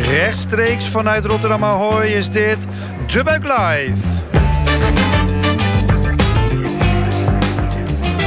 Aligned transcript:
Rechtstreeks 0.00 0.88
vanuit 0.88 1.24
Rotterdam 1.24 1.64
Ahoy 1.64 2.06
is 2.06 2.30
dit 2.30 2.66
De 3.06 3.22
Buik 3.22 3.44
Live. 3.44 4.06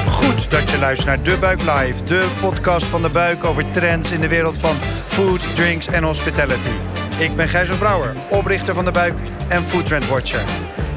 Goed 0.09 0.51
dat 0.51 0.69
je 0.71 0.77
luistert 0.79 1.07
naar 1.07 1.23
De 1.23 1.37
Buik 1.37 1.61
Live, 1.61 2.03
de 2.03 2.27
podcast 2.41 2.85
van 2.85 3.01
De 3.01 3.09
Buik 3.09 3.43
over 3.43 3.71
trends 3.71 4.11
in 4.11 4.19
de 4.19 4.27
wereld 4.27 4.57
van 4.57 4.75
food, 5.07 5.55
drinks 5.55 5.87
en 5.87 6.03
hospitality. 6.03 6.69
Ik 7.17 7.35
ben 7.35 7.49
Gijs 7.49 7.69
Brouwer, 7.69 8.15
oprichter 8.29 8.73
van 8.73 8.85
De 8.85 8.91
Buik 8.91 9.15
en 9.47 9.63
Food 9.63 9.85
Trend 9.85 10.07
Watcher. 10.07 10.43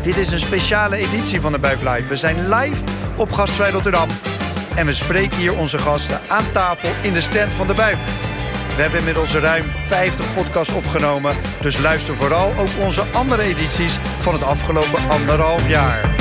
Dit 0.03 0.17
is 0.17 0.33
een 0.33 0.39
speciale 0.39 0.97
editie 0.97 1.41
van 1.41 1.53
De 1.53 1.59
Buik 1.59 1.83
Live. 1.83 2.09
We 2.09 2.17
zijn 2.17 2.49
live 2.49 2.85
op 3.17 3.33
Gastvrij 3.33 3.71
Rotterdam 3.71 4.09
en 4.75 4.87
we 4.87 4.93
spreken 4.93 5.39
hier 5.39 5.57
onze 5.57 5.79
gasten 5.79 6.21
aan 6.29 6.45
tafel 6.53 6.89
in 7.03 7.13
de 7.13 7.21
stand 7.21 7.51
van 7.51 7.67
De 7.67 7.75
Buik. 7.75 7.97
We 8.77 8.83
hebben 8.83 8.99
inmiddels 8.99 9.35
ruim 9.35 9.65
50 9.87 10.35
podcasts 10.35 10.75
opgenomen, 10.75 11.37
dus 11.61 11.79
luister 11.79 12.15
vooral 12.15 12.53
ook 12.59 12.69
onze 12.81 13.03
andere 13.13 13.43
edities 13.43 13.99
van 14.19 14.33
het 14.33 14.43
afgelopen 14.43 15.09
anderhalf 15.09 15.69
jaar. 15.69 16.15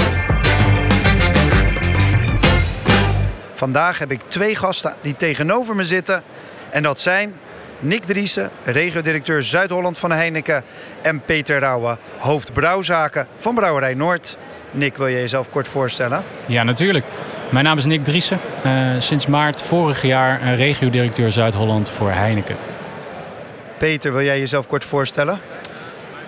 Vandaag 3.53 3.99
heb 3.99 4.11
ik 4.11 4.21
twee 4.27 4.55
gasten 4.55 4.95
die 5.01 5.15
tegenover 5.15 5.75
me 5.75 5.83
zitten. 5.83 6.23
En 6.69 6.83
dat 6.83 6.99
zijn 6.99 7.33
Nick 7.79 8.03
Driessen, 8.03 8.51
regiodirecteur 8.63 9.43
Zuid-Holland 9.43 9.97
van 9.97 10.11
Heineken... 10.11 10.63
en 11.01 11.21
Peter 11.25 11.59
Rauwe, 11.59 11.97
hoofd 12.17 12.53
brouwzaken 12.53 13.27
van 13.37 13.55
Brouwerij 13.55 13.93
Noord. 13.93 14.37
Nick, 14.71 14.97
wil 14.97 15.07
je 15.07 15.19
jezelf 15.19 15.49
kort 15.49 15.67
voorstellen? 15.67 16.23
Ja, 16.45 16.63
natuurlijk. 16.63 17.05
Mijn 17.51 17.65
naam 17.65 17.77
is 17.77 17.85
Nick 17.85 18.03
Driessen. 18.03 18.39
Uh, 18.65 18.91
sinds 18.99 19.25
maart 19.25 19.61
vorig 19.61 20.01
jaar 20.01 20.41
uh, 20.41 20.55
regiodirecteur 20.55 21.31
Zuid-Holland 21.31 21.89
voor 21.89 22.11
Heineken. 22.11 22.55
Peter, 23.77 24.13
wil 24.13 24.23
jij 24.23 24.39
jezelf 24.39 24.67
kort 24.67 24.85
voorstellen? 24.85 25.39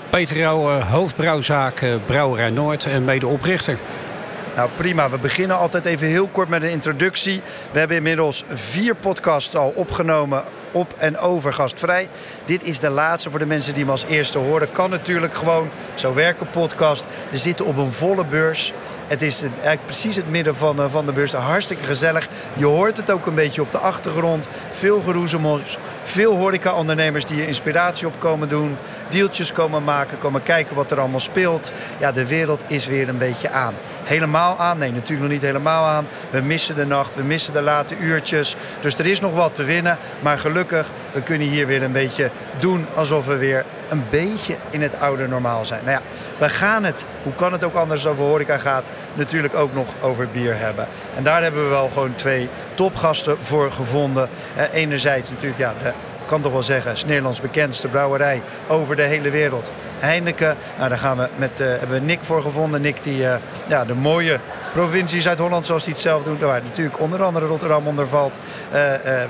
Peter 0.10 0.38
Rauwe, 0.38 0.84
hoofdbrouwzaken 0.84 2.02
Brouwerij 2.06 2.50
Noord 2.50 2.86
en 2.86 3.04
medeoprichter. 3.04 3.78
Nou 4.56 4.70
prima, 4.76 5.10
we 5.10 5.18
beginnen 5.18 5.58
altijd 5.58 5.86
even 5.86 6.08
heel 6.08 6.28
kort 6.28 6.50
met 6.50 6.64
een 6.64 6.70
introductie. 6.70 7.42
We 7.72 7.80
hebben 7.80 7.98
inmiddels 7.98 8.44
vier 8.50 8.96
podcasts 8.96 9.56
al 9.56 9.74
opgenomen 9.76 10.44
op 10.72 10.94
en 10.98 11.18
over 11.18 11.54
gastvrij. 11.54 12.08
Dit 12.46 12.64
is 12.64 12.80
de 12.80 12.90
laatste 12.90 13.30
voor 13.30 13.40
de 13.40 13.46
mensen 13.46 13.74
die 13.74 13.86
me 13.86 13.92
als 13.92 14.06
eerste 14.06 14.38
horen. 14.38 14.72
Kan 14.72 14.90
natuurlijk 14.90 15.36
gewoon, 15.36 15.70
zo 15.96 16.14
werken 16.14 16.48
podcast. 16.52 17.06
We 17.30 17.38
zitten 17.38 17.66
op 17.66 17.78
een 17.78 17.94
volle 17.94 18.26
beurs. 18.26 18.74
Het 19.08 19.22
is 19.22 19.42
eigenlijk 19.42 19.86
precies 19.86 20.16
het 20.16 20.30
midden 20.30 20.56
van, 20.56 20.80
eh, 20.80 20.86
van 20.90 21.06
de 21.06 21.14
beurs. 21.14 21.32
Hartstikke 21.32 21.84
gezellig. 21.84 22.28
Je 22.54 22.66
hoort 22.66 22.98
het 22.98 23.12
ook 23.12 23.26
een 23.26 23.36
beetje 23.36 23.62
op 23.62 23.72
de 23.72 23.78
achtergrond. 23.78 24.48
Veel 24.72 25.02
geroezemos. 25.06 25.78
Veel 26.02 26.36
horeca-ondernemers 26.36 27.26
die 27.26 27.42
er 27.42 27.48
inspiratie 27.48 28.08
op 28.08 28.20
komen 28.20 28.50
doen. 28.50 28.78
Deeltjes 29.10 29.52
komen 29.52 29.84
maken, 29.84 30.20
komen 30.20 30.44
kijken 30.44 30.76
wat 30.76 30.92
er 30.92 31.00
allemaal 31.00 31.20
speelt. 31.20 31.72
Ja, 32.00 32.12
de 32.12 32.28
wereld 32.28 32.72
is 32.72 32.86
weer 32.86 33.10
een 33.10 33.18
beetje 33.18 33.50
aan. 33.50 33.74
Helemaal 34.04 34.58
aan? 34.58 34.78
Nee, 34.78 34.92
natuurlijk 34.92 35.22
nog 35.22 35.30
niet 35.30 35.42
helemaal 35.42 35.86
aan. 35.86 36.08
We 36.30 36.42
missen 36.42 36.76
de 36.76 36.86
nacht, 36.86 37.16
we 37.16 37.24
missen 37.24 37.54
de 37.54 37.62
late 37.62 37.98
uurtjes. 37.98 38.56
Dus 38.80 38.96
er 38.98 39.06
is 39.06 39.20
nog 39.20 39.34
wat 39.34 39.56
te 39.56 39.64
winnen. 39.64 39.98
Maar 40.20 40.40
gelukkig, 40.40 40.92
we 41.12 41.22
kunnen 41.22 41.48
hier 41.48 41.68
weer 41.68 41.84
een 41.84 41.92
beetje 41.92 42.32
doen 42.60 42.86
alsof 42.96 43.26
we 43.26 43.38
weer 43.38 43.66
een 43.90 44.04
beetje 44.10 44.58
in 44.70 44.82
het 44.82 45.00
oude 45.00 45.28
normaal 45.28 45.66
zijn. 45.66 45.86
Nou 45.86 45.98
ja, 45.98 46.04
we 46.38 46.50
gaan 46.50 46.84
het, 46.84 47.06
hoe 47.24 47.34
kan 47.34 47.52
het 47.52 47.64
ook 47.64 47.76
anders 47.76 48.08
over 48.08 48.24
horeca 48.24 48.58
gaat, 48.58 48.90
natuurlijk 49.14 49.56
ook 49.56 49.74
nog 49.74 49.88
over 50.02 50.28
bier 50.28 50.58
hebben. 50.58 50.88
En 51.16 51.24
daar 51.24 51.44
hebben 51.44 51.64
we 51.64 51.70
wel 51.70 51.90
gewoon 51.94 52.16
twee 52.16 52.50
topgasten 52.74 53.38
voor 53.42 53.72
gevonden. 53.72 54.30
Eh, 54.56 54.64
enerzijds 54.74 55.30
natuurlijk 55.30 55.60
ja, 55.60 55.74
de 55.82 55.94
kan 56.26 56.42
toch 56.42 56.52
wel 56.52 56.64
zeggen, 56.64 56.92
is 56.92 57.06
Nederlands 57.06 57.42
bekendste 57.42 57.88
brouwerij 57.88 58.42
over 58.68 58.96
de 58.96 59.02
hele 59.02 59.30
wereld. 59.30 59.72
Heineken, 60.04 60.56
nou, 60.78 60.90
daar 60.90 60.98
gaan 60.98 61.18
we 61.18 61.30
met, 61.36 61.60
uh, 61.60 61.68
hebben 61.68 61.90
we 61.90 62.00
Nick 62.00 62.24
voor 62.24 62.42
gevonden. 62.42 62.82
Nick 62.82 63.04
die 63.04 63.18
uh, 63.18 63.36
ja, 63.68 63.86
de 63.86 63.96
mooie 63.96 64.40
provincie 64.74 65.22
Zuid-Holland, 65.22 65.66
zoals 65.66 65.84
hij 65.84 65.92
het 65.92 66.02
zelf 66.02 66.24
doet. 66.24 66.42
Waar 66.42 66.62
natuurlijk 66.64 67.00
onder 67.00 67.24
andere 67.24 67.46
Rotterdam 67.46 67.88
onder 67.88 68.08
valt. 68.08 68.40
Uh, 68.74 68.80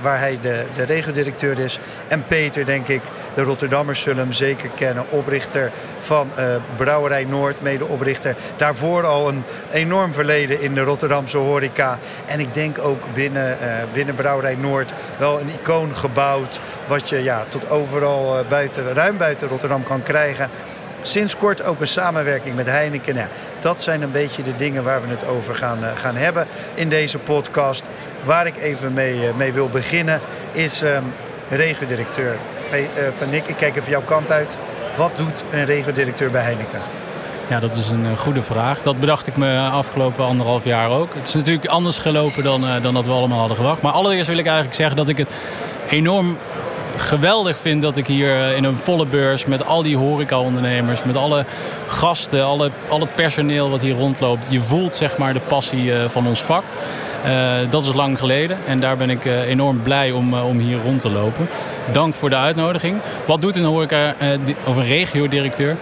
waar 0.01 0.19
hij 0.19 0.39
de, 0.41 0.66
de 0.75 1.63
is. 1.63 1.79
En 2.07 2.25
Peter, 2.25 2.66
denk 2.66 2.88
ik, 2.88 3.01
de 3.33 3.41
Rotterdammers 3.41 4.01
zullen 4.01 4.23
hem 4.23 4.31
zeker 4.31 4.69
kennen. 4.69 5.06
Oprichter 5.09 5.72
van 6.00 6.29
Brouwerij 6.75 7.23
Noord, 7.23 7.62
medeoprichter. 7.62 8.35
Daarvoor 8.56 9.06
al 9.06 9.28
een 9.28 9.44
enorm 9.72 10.13
verleden 10.13 10.62
in 10.62 10.73
de 10.73 10.81
Rotterdamse 10.81 11.38
horeca. 11.38 11.97
En 12.25 12.39
ik 12.39 12.53
denk 12.53 12.78
ook 12.79 13.01
binnen, 13.13 13.57
binnen 13.94 14.16
Brouwerij 14.16 14.56
Noord 14.56 14.91
wel 15.17 15.39
een 15.39 15.50
icoon 15.50 15.95
gebouwd. 15.95 16.59
Wat 16.88 17.09
je 17.09 17.23
ja, 17.23 17.45
tot 17.50 17.69
overal 17.69 18.45
buiten, 18.50 18.94
ruim 18.94 19.17
buiten 19.17 19.47
Rotterdam 19.47 19.83
kan 19.83 20.03
krijgen. 20.03 20.50
Sinds 21.05 21.35
kort 21.35 21.63
ook 21.63 21.81
een 21.81 21.87
samenwerking 21.87 22.55
met 22.55 22.65
Heineken. 22.65 23.29
Dat 23.59 23.81
zijn 23.81 24.01
een 24.01 24.11
beetje 24.11 24.43
de 24.43 24.55
dingen 24.55 24.83
waar 24.83 25.01
we 25.01 25.07
het 25.07 25.25
over 25.25 25.55
gaan, 25.55 25.79
uh, 25.83 25.87
gaan 25.95 26.15
hebben 26.15 26.47
in 26.73 26.89
deze 26.89 27.17
podcast. 27.17 27.89
Waar 28.23 28.45
ik 28.45 28.57
even 28.57 28.93
mee, 28.93 29.15
uh, 29.15 29.33
mee 29.37 29.53
wil 29.53 29.69
beginnen 29.69 30.21
is 30.51 30.81
um, 30.81 31.13
van 33.13 33.29
Nick, 33.29 33.47
ik 33.47 33.55
kijk 33.55 33.75
even 33.75 33.91
jouw 33.91 34.01
kant 34.01 34.31
uit. 34.31 34.57
Wat 34.95 35.17
doet 35.17 35.43
een 35.51 35.65
regiodirecteur 35.65 36.31
bij 36.31 36.41
Heineken? 36.41 36.81
Ja, 37.49 37.59
dat 37.59 37.77
is 37.77 37.89
een 37.89 38.17
goede 38.17 38.43
vraag. 38.43 38.81
Dat 38.81 38.99
bedacht 38.99 39.27
ik 39.27 39.37
me 39.37 39.59
afgelopen 39.59 40.25
anderhalf 40.25 40.63
jaar 40.63 40.89
ook. 40.89 41.13
Het 41.13 41.27
is 41.27 41.33
natuurlijk 41.33 41.65
anders 41.65 41.97
gelopen 41.97 42.43
dan, 42.43 42.81
dan 42.81 42.93
dat 42.93 43.05
we 43.05 43.11
allemaal 43.11 43.39
hadden 43.39 43.57
gewacht. 43.57 43.81
Maar 43.81 43.91
allereerst 43.91 44.27
wil 44.27 44.37
ik 44.37 44.45
eigenlijk 44.45 44.75
zeggen 44.75 44.95
dat 44.95 45.09
ik 45.09 45.17
het 45.17 45.29
enorm 45.89 46.37
geweldig 46.95 47.57
vind 47.57 47.81
dat 47.81 47.97
ik 47.97 48.07
hier 48.07 48.55
in 48.55 48.63
een 48.63 48.75
volle 48.75 49.05
beurs 49.05 49.45
met 49.45 49.65
al 49.65 49.83
die 49.83 49.97
horeca-ondernemers, 49.97 51.03
met 51.03 51.17
alle 51.17 51.45
gasten, 51.87 52.45
alle, 52.45 52.71
al 52.89 52.99
het 52.99 53.15
personeel 53.15 53.69
wat 53.69 53.81
hier 53.81 53.95
rondloopt, 53.95 54.47
je 54.49 54.61
voelt 54.61 54.95
zeg 54.95 55.17
maar 55.17 55.33
de 55.33 55.39
passie 55.39 55.91
van 56.07 56.27
ons 56.27 56.41
vak. 56.41 56.63
Uh, 57.25 57.55
dat 57.69 57.83
is 57.83 57.93
lang 57.93 58.19
geleden 58.19 58.57
en 58.67 58.79
daar 58.79 58.97
ben 58.97 59.09
ik 59.09 59.25
enorm 59.25 59.81
blij 59.81 60.11
om, 60.11 60.33
om 60.33 60.59
hier 60.59 60.77
rond 60.83 61.01
te 61.01 61.09
lopen. 61.09 61.49
Dank 61.91 62.15
voor 62.15 62.29
de 62.29 62.35
uitnodiging. 62.35 62.97
Wat 63.25 63.41
doet 63.41 63.55
een 63.55 63.63
horeca 63.63 64.15
of 64.65 64.75
een 64.75 64.85
regio-directeur? 64.85 65.75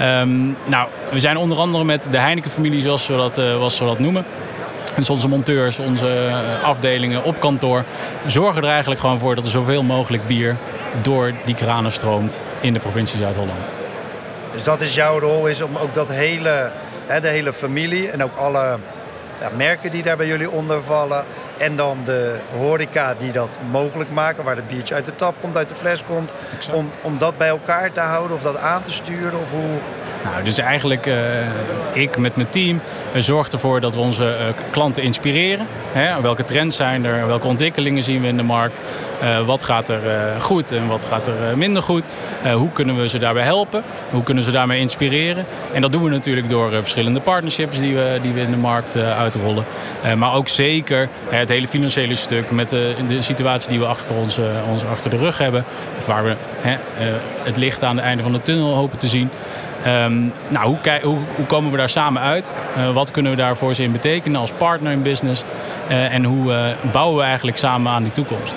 Um, 0.00 0.56
nou, 0.64 0.88
we 1.10 1.20
zijn 1.20 1.36
onder 1.36 1.58
andere 1.58 1.84
met 1.84 2.06
de 2.10 2.18
Heineken-familie, 2.18 2.82
zoals, 2.82 3.06
we 3.06 3.16
dat, 3.16 3.34
zoals 3.34 3.78
we 3.78 3.84
dat 3.84 3.98
noemen. 3.98 4.24
Dus 4.96 5.10
onze 5.10 5.28
monteurs, 5.28 5.78
onze 5.78 6.30
afdelingen 6.62 7.24
op 7.24 7.40
kantoor 7.40 7.84
zorgen 8.26 8.62
er 8.62 8.68
eigenlijk 8.68 9.00
gewoon 9.00 9.18
voor 9.18 9.34
dat 9.34 9.44
er 9.44 9.50
zoveel 9.50 9.82
mogelijk 9.82 10.26
bier 10.26 10.56
door 11.02 11.32
die 11.44 11.54
kranen 11.54 11.92
stroomt 11.92 12.40
in 12.60 12.72
de 12.72 12.78
provincie 12.78 13.18
Zuid-Holland. 13.18 13.66
Dus 14.52 14.62
dat 14.62 14.80
is 14.80 14.94
jouw 14.94 15.18
rol, 15.18 15.46
is 15.46 15.60
om 15.60 15.76
ook 15.76 15.94
dat 15.94 16.08
hele, 16.08 16.70
hè, 17.06 17.20
de 17.20 17.28
hele 17.28 17.52
familie 17.52 18.10
en 18.10 18.22
ook 18.22 18.36
alle 18.36 18.78
ja, 19.40 19.50
merken 19.56 19.90
die 19.90 20.02
daar 20.02 20.16
bij 20.16 20.26
jullie 20.26 20.50
onder 20.50 20.82
vallen. 20.82 21.24
En 21.56 21.76
dan 21.76 21.98
de 22.04 22.36
horeca 22.58 23.14
die 23.18 23.32
dat 23.32 23.58
mogelijk 23.70 24.10
maken, 24.10 24.44
waar 24.44 24.56
het 24.56 24.68
biertje 24.68 24.94
uit 24.94 25.04
de 25.04 25.14
tap 25.14 25.34
komt, 25.40 25.56
uit 25.56 25.68
de 25.68 25.74
fles 25.74 26.04
komt. 26.04 26.34
Om, 26.72 26.90
om 27.02 27.18
dat 27.18 27.38
bij 27.38 27.48
elkaar 27.48 27.92
te 27.92 28.00
houden 28.00 28.36
of 28.36 28.42
dat 28.42 28.56
aan 28.56 28.82
te 28.82 28.92
sturen 28.92 29.40
of 29.40 29.50
hoe... 29.50 29.78
Nou, 30.30 30.44
dus 30.44 30.58
eigenlijk, 30.58 31.06
uh, 31.06 31.14
ik 31.92 32.18
met 32.18 32.36
mijn 32.36 32.48
team 32.48 32.80
uh, 33.14 33.22
zorg 33.22 33.48
ervoor 33.48 33.80
dat 33.80 33.94
we 33.94 34.00
onze 34.00 34.24
uh, 34.24 34.70
klanten 34.70 35.02
inspireren. 35.02 35.66
Hè? 35.92 36.20
Welke 36.20 36.44
trends 36.44 36.76
zijn 36.76 37.04
er? 37.04 37.26
Welke 37.26 37.46
ontwikkelingen 37.46 38.02
zien 38.02 38.22
we 38.22 38.28
in 38.28 38.36
de 38.36 38.42
markt? 38.42 38.80
wat 39.46 39.62
gaat 39.62 39.88
er 39.88 40.00
goed 40.40 40.72
en 40.72 40.86
wat 40.86 41.06
gaat 41.08 41.26
er 41.26 41.58
minder 41.58 41.82
goed? 41.82 42.04
hoe 42.54 42.72
kunnen 42.72 42.96
we 43.00 43.08
ze 43.08 43.18
daarbij 43.18 43.42
helpen? 43.42 43.82
Hoe 44.10 44.22
kunnen 44.22 44.44
ze 44.44 44.50
daarmee 44.50 44.80
inspireren? 44.80 45.46
En 45.72 45.80
dat 45.80 45.92
doen 45.92 46.02
we 46.02 46.10
natuurlijk 46.10 46.48
door 46.48 46.70
verschillende 46.70 47.20
partnerships 47.20 47.78
die 47.80 47.94
we, 47.94 48.18
die 48.22 48.32
we 48.32 48.40
in 48.40 48.50
de 48.50 48.56
markt 48.56 48.96
uitrollen. 48.96 49.64
maar 50.16 50.34
ook 50.34 50.48
zeker 50.48 51.08
het 51.28 51.48
hele 51.48 51.68
financiële 51.68 52.14
stuk 52.14 52.50
met 52.50 52.68
de, 52.68 52.94
de 53.08 53.22
situatie 53.22 53.68
die 53.68 53.78
we 53.78 53.86
achter, 53.86 54.14
ons, 54.14 54.38
ons 54.70 54.84
achter 54.84 55.10
de 55.10 55.16
rug 55.16 55.38
hebben. 55.38 55.64
Of 55.98 56.06
waar 56.06 56.24
we 56.24 56.36
het 57.42 57.56
licht 57.56 57.82
aan 57.82 57.96
het 57.96 58.04
einde 58.04 58.22
van 58.22 58.32
de 58.32 58.42
tunnel 58.42 58.74
hopen 58.74 58.98
te 58.98 59.08
zien. 59.08 59.30
Um, 59.86 60.32
nou, 60.48 60.66
hoe, 61.02 61.18
hoe, 61.36 61.46
komen 61.46 61.70
we 61.70 61.76
daar 61.76 61.88
samen 61.88 62.22
uit? 62.22 62.52
Uh, 62.76 62.92
wat 62.92 63.10
kunnen 63.10 63.32
we 63.32 63.38
daarvoor 63.38 63.74
ze 63.74 63.82
in 63.82 63.92
betekenen 63.92 64.40
als 64.40 64.50
partner 64.50 64.92
in 64.92 65.02
business? 65.02 65.44
Uh, 65.88 66.14
en 66.14 66.24
hoe 66.24 66.52
uh, 66.52 66.90
bouwen 66.92 67.16
we 67.16 67.22
eigenlijk 67.22 67.58
samen 67.58 67.92
aan 67.92 68.02
die 68.02 68.12
toekomst? 68.12 68.54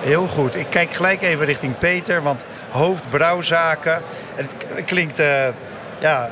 Heel 0.00 0.26
goed. 0.26 0.56
Ik 0.56 0.66
kijk 0.70 0.92
gelijk 0.92 1.22
even 1.22 1.46
richting 1.46 1.78
Peter, 1.78 2.22
want 2.22 2.44
hoofdbrouwzaken. 2.70 4.02
Het 4.34 4.56
klinkt, 4.84 5.22
ja, 5.98 6.28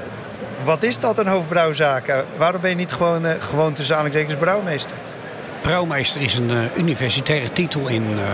wat 0.62 0.82
is 0.82 0.98
dat 0.98 1.18
een 1.18 1.26
hoofdbrouwzaken? 1.26 2.24
Waarom 2.36 2.60
ben 2.60 2.70
je 2.70 2.76
niet 2.76 2.92
gewoon, 2.92 3.24
gewoon 3.24 3.72
tussen 3.72 3.96
aanhalingstekens 3.96 4.40
brouwmeester? 4.40 4.96
Brouwmeester 5.64 6.22
is 6.22 6.36
een 6.36 6.50
uh, 6.50 6.76
universitaire 6.76 7.52
titel 7.52 7.88
in, 7.88 8.02
uh, 8.02 8.24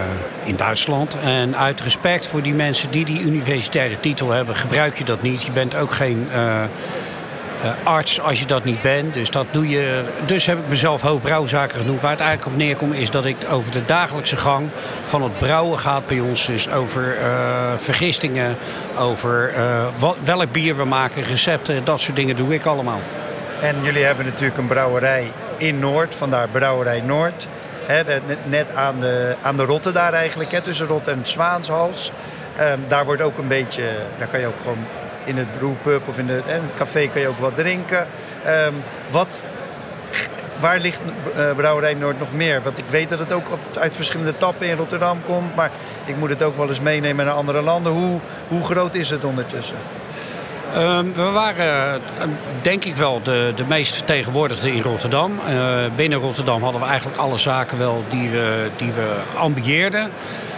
in 0.45 0.57
Duitsland. 0.57 1.17
En 1.23 1.57
uit 1.57 1.81
respect 1.81 2.27
voor 2.27 2.43
die 2.43 2.55
mensen 2.55 2.91
die 2.91 3.05
die 3.05 3.21
universitaire 3.21 4.01
titel 4.01 4.31
hebben, 4.31 4.55
gebruik 4.55 4.99
je 4.99 5.05
dat 5.05 5.23
niet. 5.23 5.43
Je 5.43 5.53
bent 5.53 5.77
ook 5.77 5.93
geen 5.93 6.29
uh, 6.33 6.63
arts 7.85 8.21
als 8.21 8.39
je 8.39 8.47
dat 8.47 8.65
niet 8.65 8.83
bent. 8.83 9.15
Dus 9.15 9.31
dat 9.31 9.47
doe 9.51 9.69
je. 9.69 10.05
Dus 10.27 10.47
heb 10.47 10.59
ik 10.59 10.69
mezelf 10.69 11.01
hoofdbrouwzaken 11.01 11.79
genoemd. 11.79 12.01
Waar 12.01 12.11
het 12.11 12.21
eigenlijk 12.21 12.51
op 12.51 12.57
neerkomt 12.57 12.95
is 12.95 13.11
dat 13.11 13.25
ik 13.25 13.37
over 13.51 13.73
de 13.73 13.85
dagelijkse 13.85 14.37
gang 14.37 14.69
van 15.03 15.23
het 15.23 15.39
brouwen 15.39 15.79
gaat 15.79 16.07
bij 16.07 16.21
ons. 16.21 16.47
Dus 16.47 16.71
over 16.71 17.17
vergistingen, 17.77 18.57
over 18.99 19.53
wat, 19.99 20.17
welk 20.25 20.53
bier 20.53 20.77
we 20.77 20.85
maken, 20.85 21.23
recepten, 21.23 21.85
dat 21.85 22.01
soort 22.01 22.17
dingen 22.17 22.37
doe 22.37 22.55
ik 22.55 22.65
allemaal. 22.65 23.01
En 23.61 23.77
jullie 23.83 24.05
hebben 24.05 24.25
natuurlijk 24.25 24.59
een 24.59 24.67
brouwerij 24.67 25.33
in 25.61 25.79
Noord, 25.79 26.15
vandaar 26.15 26.49
Brouwerij 26.49 27.01
Noord. 27.01 27.49
net 28.45 28.75
aan 28.75 29.01
de, 29.01 29.35
aan 29.43 29.57
de 29.57 29.65
Rotte 29.65 29.93
daar 29.93 30.13
eigenlijk, 30.13 30.51
tussen 30.51 30.87
Rot 30.87 31.07
en 31.07 31.21
Zwaanshals. 31.23 32.13
Ehm, 32.57 32.79
daar 32.89 33.05
wordt 33.05 33.23
ook 33.23 33.39
een 33.39 33.49
beetje, 33.49 33.83
daar 34.19 34.29
kan 34.29 34.41
je 34.41 34.47
ook 34.47 34.61
gewoon 34.63 34.87
in 35.25 35.37
het 35.37 35.59
brewpub 35.59 36.09
of 36.09 36.19
in, 36.19 36.29
het 36.29 36.75
café 36.77 37.09
kan 37.09 37.21
je 37.21 37.29
ook 37.29 37.39
wat 37.39 37.57
drinken. 37.57 38.07
Ehm, 38.45 38.73
wat, 39.11 39.43
waar 40.61 40.79
ligt 40.79 41.01
uh, 41.37 41.53
Brouwerij 41.57 41.95
Noord 41.95 42.19
nog 42.19 42.33
meer? 42.33 42.63
Want 42.63 42.79
ik 42.79 42.85
weet 42.89 43.09
dat 43.09 43.19
het 43.19 43.33
ook 43.33 43.47
uit 43.79 43.97
verschillende 43.97 44.37
tappen 44.37 44.67
in 44.67 44.77
Rotterdam 44.77 45.25
komt. 45.25 45.55
Maar 45.55 45.71
ik 46.05 46.17
moet 46.17 46.31
het 46.31 46.43
ook 46.43 46.57
wel 46.57 46.69
eens 46.69 46.81
meenemen 46.81 47.25
naar 47.25 47.35
andere 47.35 47.63
landen. 47.63 47.93
Hoe, 47.93 48.21
hoe 48.49 48.63
groot 48.63 48.95
is 48.95 49.11
het 49.11 49.25
ondertussen? 49.25 49.77
Ehm, 50.75 51.13
we 51.13 51.23
waren 51.23 51.95
eh, 51.95 52.29
denk 52.63 52.85
ik 52.85 52.97
wel 52.97 53.23
de, 53.23 53.53
de 53.55 53.65
meest 53.65 53.95
vertegenwoordigde 53.95 54.73
in 54.73 54.83
Rotterdam. 54.83 55.41
Uh, 55.49 55.75
binnen 55.97 56.19
Rotterdam 56.19 56.63
hadden 56.63 56.81
we 56.81 56.87
eigenlijk 56.87 57.19
alle 57.19 57.39
zaken 57.39 57.79
wel 57.79 58.05
die 58.09 58.31
we, 58.31 58.71
die 58.77 58.93
we 58.93 59.17
ambieerden. 59.37 60.11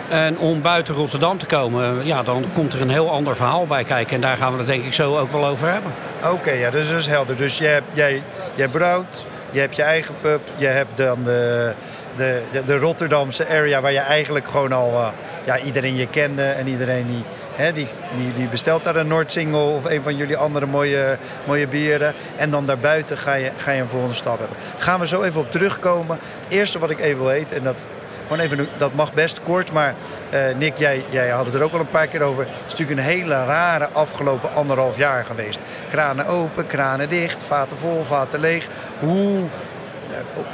En 0.09 0.39
om 0.39 0.63
buiten 0.63 0.95
Rotterdam 0.95 1.39
te 1.39 1.47
komen, 1.47 2.07
ja, 2.07 2.23
dan 2.23 2.45
komt 2.55 2.73
er 2.73 2.81
een 2.81 2.91
heel 2.91 3.11
ander 3.11 3.37
verhaal 3.37 3.67
bij 3.67 3.85
kijken. 3.85 4.15
En 4.15 4.21
daar 4.21 4.37
gaan 4.37 4.53
we 4.53 4.59
het 4.59 4.67
denk 4.67 4.85
ik 4.85 4.93
zo 4.93 5.19
ook 5.19 5.33
wel 5.33 5.47
over 5.47 5.73
hebben. 5.73 5.93
Oké, 6.31 6.51
ja, 6.51 6.71
dus 6.71 6.89
dat 6.91 6.99
is 6.99 7.07
helder. 7.07 7.37
Dus 7.37 7.59
jij, 7.59 7.73
hebt, 7.73 7.87
jij, 7.93 8.23
jij 8.55 8.69
brouwt, 8.69 9.27
je 9.51 9.61
hebt 9.61 9.77
je 9.77 9.83
eigen 9.83 10.15
pub, 10.21 10.41
je 10.57 10.67
hebt 10.67 10.97
dan 10.97 11.23
de, 11.23 11.73
de, 12.17 12.43
de, 12.65 12.79
Rotterdamse 12.79 13.49
area 13.49 13.81
waar 13.81 13.93
je 13.93 13.99
eigenlijk 13.99 14.49
gewoon 14.49 14.73
al 14.73 14.91
uh, 14.93 15.09
ja, 15.45 15.59
iedereen 15.59 15.97
je 15.97 16.07
kende 16.07 16.43
en 16.43 16.69
iedereen 16.69 17.07
die 17.07 17.25
die, 17.57 17.89
die, 18.17 18.33
die 18.33 18.49
bestelt 18.49 18.85
daar 18.85 18.97
een 18.97 19.09
Noordsingle 19.09 19.59
of 19.59 19.85
een 19.85 20.03
van 20.03 20.17
jullie 20.17 20.37
andere 20.37 20.67
mooie, 20.67 21.19
mooie 21.47 21.69
bieren. 21.69 22.15
En 22.37 22.51
dan 22.51 22.67
daarbuiten 22.67 23.19
ga 23.19 23.35
je, 23.35 23.51
ga 23.57 23.71
je 23.71 23.81
een 23.81 23.89
volgende 23.89 24.15
stap 24.15 24.39
hebben. 24.39 24.57
Gaan 24.77 25.01
we 25.01 25.07
zo 25.07 25.23
even 25.23 25.41
op 25.41 25.51
terugkomen. 25.51 26.19
Het 26.41 26.53
eerste 26.53 26.79
wat 26.79 26.91
ik 26.91 27.01
even 27.01 27.19
wil 27.19 27.27
weten, 27.27 27.57
en 27.57 27.63
dat, 27.63 27.89
gewoon 28.23 28.39
even, 28.39 28.69
dat 28.77 28.95
mag 28.95 29.13
best 29.13 29.43
kort, 29.43 29.73
maar 29.73 29.95
uh, 30.35 30.41
Nick, 30.57 30.79
jij, 30.79 31.05
jij 31.11 31.29
had 31.29 31.45
het 31.45 31.55
er 31.55 31.63
ook 31.63 31.73
al 31.73 31.81
een 31.81 31.89
paar 31.89 32.07
keer 32.07 32.23
over. 32.23 32.45
Het 32.45 32.55
is 32.67 32.73
natuurlijk 32.73 32.99
een 32.99 33.05
hele 33.05 33.45
rare 33.45 33.89
afgelopen 33.89 34.55
anderhalf 34.55 34.97
jaar 34.97 35.25
geweest. 35.25 35.61
Kranen 35.91 36.27
open, 36.27 36.67
kranen 36.67 37.09
dicht, 37.09 37.43
vaten 37.43 37.77
vol, 37.77 38.05
vaten 38.05 38.41
leeg. 38.41 38.69
Hoe, 38.99 39.49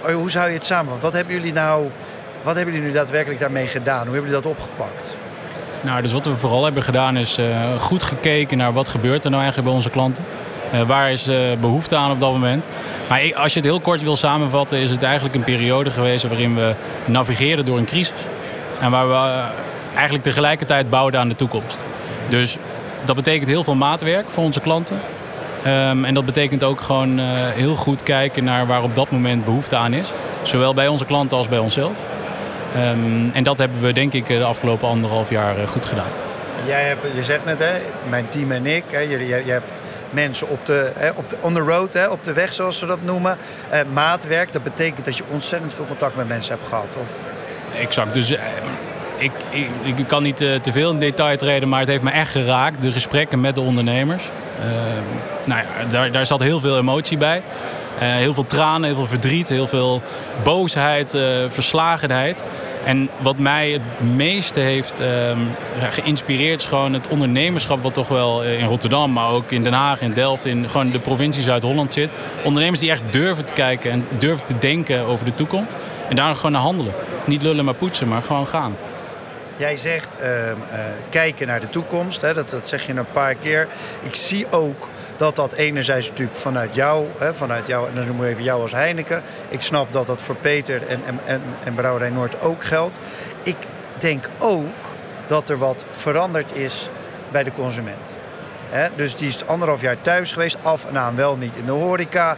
uh, 0.07 0.15
hoe 0.15 0.31
zou 0.31 0.49
je 0.49 0.55
het 0.55 0.65
samenvatten? 0.67 1.05
Wat 1.05 1.15
hebben 1.15 1.35
jullie 1.35 1.53
nou, 1.53 1.91
wat 2.43 2.57
hebben 2.57 2.75
jullie 2.75 2.89
nu 2.89 2.95
daadwerkelijk 2.95 3.41
daarmee 3.41 3.67
gedaan? 3.67 4.07
Hoe 4.07 4.15
hebben 4.15 4.31
jullie 4.31 4.43
dat 4.43 4.53
opgepakt? 4.53 5.17
Nou, 5.81 6.03
dus 6.03 6.13
wat 6.13 6.27
we 6.27 6.37
vooral 6.37 6.65
hebben 6.65 6.83
gedaan 6.83 7.17
is 7.17 7.39
uh, 7.39 7.47
goed 7.79 8.03
gekeken 8.03 8.59
naar 8.59 8.73
wat 8.73 8.89
gebeurt 8.89 9.25
er 9.25 9.31
nou 9.31 9.43
eigenlijk 9.43 9.69
bij 9.69 9.77
onze 9.77 9.91
klanten. 9.91 10.25
Uh, 10.75 10.83
waar 10.83 11.13
is 11.13 11.29
uh, 11.29 11.37
behoefte 11.61 11.97
aan 11.97 12.11
op 12.11 12.21
dat 12.21 12.33
moment? 12.33 12.65
Maar 13.09 13.35
als 13.35 13.53
je 13.53 13.59
het 13.59 13.69
heel 13.69 13.81
kort 13.81 14.03
wil 14.03 14.17
samenvatten, 14.17 14.79
is 14.79 14.91
het 14.91 15.03
eigenlijk 15.03 15.35
een 15.35 15.45
periode 15.45 15.91
geweest 15.91 16.29
waarin 16.29 16.55
we 16.55 16.75
navigeerden 17.05 17.65
door 17.65 17.79
een 17.79 17.85
crisis. 17.85 18.21
En 18.81 18.91
waar 18.91 19.09
we 19.09 19.45
eigenlijk 19.95 20.25
tegelijkertijd 20.25 20.91
bouwden 20.91 21.21
aan 21.21 21.29
de 21.29 21.37
toekomst. 21.37 21.79
Dus 22.29 22.57
dat 23.05 23.17
betekent 23.17 23.49
heel 23.49 23.65
veel 23.65 23.75
maatwerk 23.75 24.31
voor 24.31 24.45
onze 24.45 24.61
klanten. 24.61 25.01
Um, 25.67 26.05
en 26.05 26.15
dat 26.15 26.25
betekent 26.25 26.63
ook 26.65 26.81
gewoon 26.81 27.19
heel 27.55 27.75
goed 27.75 28.03
kijken 28.03 28.45
naar 28.45 28.67
waar 28.67 28.83
op 28.83 28.95
dat 28.95 29.11
moment 29.11 29.45
behoefte 29.45 29.77
aan 29.77 29.93
is. 29.93 30.13
Zowel 30.43 30.75
bij 30.75 30.89
onze 30.89 31.05
klanten 31.05 31.37
als 31.37 31.49
bij 31.49 31.59
onszelf. 31.59 32.05
Um, 32.77 33.31
en 33.33 33.43
dat 33.43 33.59
hebben 33.59 33.81
we 33.81 33.93
denk 33.93 34.13
ik 34.13 34.27
de 34.27 34.45
afgelopen 34.45 34.89
anderhalf 34.89 35.31
jaar 35.31 35.59
eh, 35.59 35.69
goed 35.69 35.87
gedaan. 35.87 36.11
Jij 36.67 36.83
hebt, 36.83 37.01
je 37.15 37.25
zegt 37.25 37.45
net, 37.45 37.59
hè, 37.59 37.79
mijn 38.09 38.29
team 38.29 38.51
en 38.51 38.67
ik, 38.67 38.85
hè, 38.91 39.01
je 39.01 39.43
hebt 39.47 39.71
mensen 40.11 40.49
op 40.49 40.67
de, 40.67 40.93
hè, 40.97 41.11
op 41.11 41.31
de 41.31 41.37
on 41.41 41.55
the 41.55 41.61
road, 41.61 41.93
hè, 41.93 42.09
op 42.09 42.25
de 42.25 42.33
weg 42.33 42.55
zoals 42.55 42.79
ze 42.79 42.87
dat 42.87 43.03
noemen. 43.03 43.37
Uh, 43.73 43.81
maatwerk, 43.93 44.53
dat 44.53 44.63
betekent 44.63 45.05
dat 45.05 45.17
je 45.17 45.23
ontzettend 45.29 45.75
veel 45.75 45.87
contact 45.87 46.17
met 46.17 46.29
mensen 46.29 46.55
hebt 46.55 46.69
gehad, 46.69 46.97
of? 47.01 47.07
Exact, 47.81 48.15
dus 48.15 48.31
uh, 48.31 48.39
ik, 49.17 49.31
ik, 49.51 49.99
ik, 49.99 50.07
kan 50.07 50.23
niet 50.23 50.41
uh, 50.41 50.55
te 50.55 50.73
veel 50.73 50.91
in 50.91 50.99
detail 50.99 51.37
treden, 51.37 51.69
maar 51.69 51.81
het 51.81 51.89
heeft 51.89 52.03
me 52.03 52.11
echt 52.11 52.31
geraakt. 52.31 52.83
De 52.83 52.93
gesprekken 52.93 53.41
met 53.41 53.55
de 53.55 53.61
ondernemers. 53.61 54.31
Ehm, 54.61 55.05
nou 55.45 55.63
ja, 55.63 55.85
daar, 55.89 56.13
daar 56.13 56.27
zat 56.27 56.41
heel 56.41 56.61
veel 56.61 56.79
emotie 56.79 57.19
bij. 57.19 57.43
Uh, 58.03 58.15
heel 58.15 58.35
veel 58.35 58.47
tranen, 58.47 58.85
heel 58.85 58.97
veel 58.97 59.07
verdriet, 59.07 59.49
heel 59.49 59.67
veel 59.67 60.03
boosheid, 60.45 61.15
uh, 61.15 61.23
verslagenheid. 61.49 62.45
En 62.85 63.09
wat 63.21 63.39
mij 63.39 63.71
het 63.71 64.01
meeste 64.15 64.61
heeft 64.61 65.01
um, 65.01 65.49
geïnspireerd 65.79 66.61
is 66.61 66.67
gewoon 66.67 66.93
het 66.93 67.09
ondernemerschap 67.09 67.83
wat 67.83 67.95
toch 67.95 68.09
wel 68.09 68.45
in 68.45 68.67
Rotterdam, 68.67 69.13
maar 69.13 69.29
ook 69.31 69.51
in 69.51 69.63
Den 69.63 69.73
Haag, 69.73 70.01
in 70.01 70.13
Delft, 70.13 70.45
in 70.45 70.69
gewoon 70.71 70.91
de 70.91 70.99
provincie 70.99 71.43
Zuid-Holland 71.43 71.93
zit. 71.93 72.11
Ondernemers 72.45 72.81
die 72.81 72.91
echt 72.91 73.03
durven 73.11 73.45
te 73.45 73.53
kijken 73.53 73.91
en 73.91 74.07
durven 74.19 74.47
te 74.47 74.59
denken 74.59 75.07
over 75.07 75.25
de 75.25 75.35
toekomst. 75.35 75.71
En 76.09 76.17
daar 76.17 76.35
gewoon 76.35 76.53
naar 76.53 76.61
handelen. 76.61 76.93
Niet 77.25 77.43
lullen 77.43 77.65
maar 77.65 77.75
poetsen, 77.75 78.09
maar 78.09 78.23
gewoon 78.23 78.47
gaan. 78.47 78.77
Jij 79.59 79.77
zegt 79.77 80.09
uh, 80.21 80.49
uh, 80.49 80.55
kijken 81.09 81.47
naar 81.47 81.61
de 81.61 81.69
toekomst, 81.69 82.21
hè, 82.21 82.35
dat, 82.35 82.51
dat 82.51 82.69
zeg 82.69 82.87
je 82.87 82.93
een 82.93 83.11
paar 83.13 83.35
keer. 83.35 83.69
Ik 84.01 84.15
zie 84.15 84.51
ook 84.51 84.89
dat 85.17 85.37
dat 85.37 85.53
enerzijds 85.53 86.09
natuurlijk 86.09 86.39
vanuit 86.39 86.75
jou, 86.75 87.07
hè, 87.19 87.35
vanuit 87.35 87.67
jou, 87.67 87.89
en 87.89 87.95
dan 87.95 88.07
noemen 88.07 88.25
we 88.25 88.31
even 88.31 88.45
jou 88.45 88.63
als 88.63 88.73
Heineken. 88.73 89.23
Ik 89.49 89.63
snap 89.63 89.93
dat 89.93 90.07
dat 90.07 90.23
voor 90.23 90.35
Peter 90.35 90.87
en, 90.87 91.01
en, 91.07 91.21
en, 91.25 91.43
en 91.65 91.75
Brouwerij 91.75 92.11
Noord 92.11 92.41
ook 92.41 92.65
geldt. 92.65 92.99
Ik 93.43 93.57
denk 93.99 94.29
ook 94.39 94.75
dat 95.27 95.51
er 95.51 95.59
wat 95.59 95.87
veranderd 95.91 96.55
is 96.55 96.89
bij 97.31 97.45
de 97.45 97.53
consument. 97.53 98.17
Dus 98.97 99.15
die 99.15 99.29
is 99.29 99.47
anderhalf 99.47 99.81
jaar 99.81 100.01
thuis 100.01 100.33
geweest, 100.33 100.57
af 100.63 100.85
en 100.85 100.99
aan 100.99 101.17
wel 101.17 101.37
niet 101.37 101.57
in 101.57 101.65
de 101.65 101.73
horeca. 101.73 102.37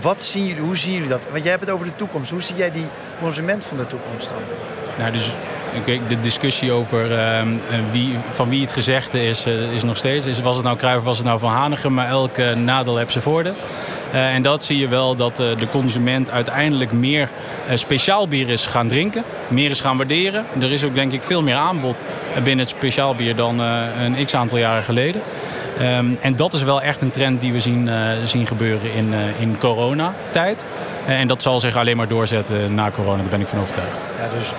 Wat 0.00 0.22
zien 0.22 0.58
hoe 0.58 0.76
zien 0.76 0.92
jullie 0.92 1.08
dat? 1.08 1.28
Want 1.30 1.42
jij 1.42 1.50
hebt 1.50 1.64
het 1.64 1.72
over 1.72 1.86
de 1.86 1.96
toekomst. 1.96 2.30
Hoe 2.30 2.42
zie 2.42 2.56
jij 2.56 2.70
die 2.70 2.86
consument 3.20 3.64
van 3.64 3.76
de 3.76 3.86
toekomst 3.86 4.28
dan? 4.28 4.42
Nou, 4.98 5.12
dus 5.12 5.34
de 6.08 6.20
discussie 6.20 6.72
over 6.72 7.10
uh, 7.10 7.40
wie, 7.92 8.16
van 8.30 8.48
wie 8.48 8.60
het 8.60 8.72
gezegde 8.72 9.26
is, 9.26 9.46
uh, 9.46 9.72
is 9.72 9.82
nog 9.82 9.96
steeds. 9.96 10.26
Is, 10.26 10.40
was 10.40 10.56
het 10.56 10.64
nou 10.64 10.76
Cruijff, 10.76 11.04
was 11.04 11.16
het 11.16 11.26
nou 11.26 11.38
Van 11.38 11.50
Hanegem, 11.50 11.94
maar 11.94 12.08
elke 12.08 12.54
nadeel 12.54 12.96
heeft 12.96 13.12
zijn 13.12 13.24
voordeel. 13.24 13.54
Uh, 14.14 14.34
en 14.34 14.42
dat 14.42 14.64
zie 14.64 14.78
je 14.78 14.88
wel 14.88 15.16
dat 15.16 15.36
de 15.36 15.68
consument 15.70 16.30
uiteindelijk 16.30 16.92
meer 16.92 17.30
speciaal 17.74 18.28
bier 18.28 18.48
is 18.48 18.66
gaan 18.66 18.88
drinken. 18.88 19.24
Meer 19.48 19.70
is 19.70 19.80
gaan 19.80 19.96
waarderen. 19.96 20.44
Er 20.60 20.72
is 20.72 20.84
ook 20.84 20.94
denk 20.94 21.12
ik 21.12 21.22
veel 21.22 21.42
meer 21.42 21.54
aanbod 21.54 22.00
binnen 22.34 22.58
het 22.58 22.68
speciaal 22.68 23.14
bier 23.14 23.36
dan 23.36 23.58
een 23.58 24.24
x 24.24 24.34
aantal 24.34 24.58
jaren 24.58 24.82
geleden. 24.82 25.22
Um, 25.80 26.18
en 26.20 26.36
dat 26.36 26.52
is 26.52 26.62
wel 26.62 26.82
echt 26.82 27.00
een 27.00 27.10
trend 27.10 27.40
die 27.40 27.52
we 27.52 27.60
zien, 27.60 27.90
zien 28.24 28.46
gebeuren 28.46 28.92
in, 28.92 29.14
in 29.38 29.58
coronatijd. 29.58 30.66
en 31.06 31.28
dat 31.28 31.42
zal 31.42 31.60
zich 31.60 31.76
alleen 31.76 31.96
maar 31.96 32.08
doorzetten 32.08 32.74
na 32.74 32.90
corona, 32.90 33.16
daar 33.16 33.30
ben 33.30 33.40
ik 33.40 33.48
van 33.48 33.60
overtuigd. 33.60 34.08
Ja, 34.18 34.28
dus 34.38 34.52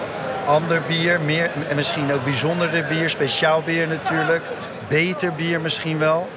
ander 0.49 0.81
bier, 0.87 1.21
meer, 1.21 1.51
en 1.67 1.75
misschien 1.75 2.13
ook 2.13 2.23
bijzonderder 2.23 2.87
bier, 2.87 3.09
speciaal 3.09 3.61
bier 3.61 3.87
natuurlijk. 3.87 4.43
Beter 4.87 5.33
bier 5.33 5.61
misschien 5.61 5.97
wel. 5.97 6.29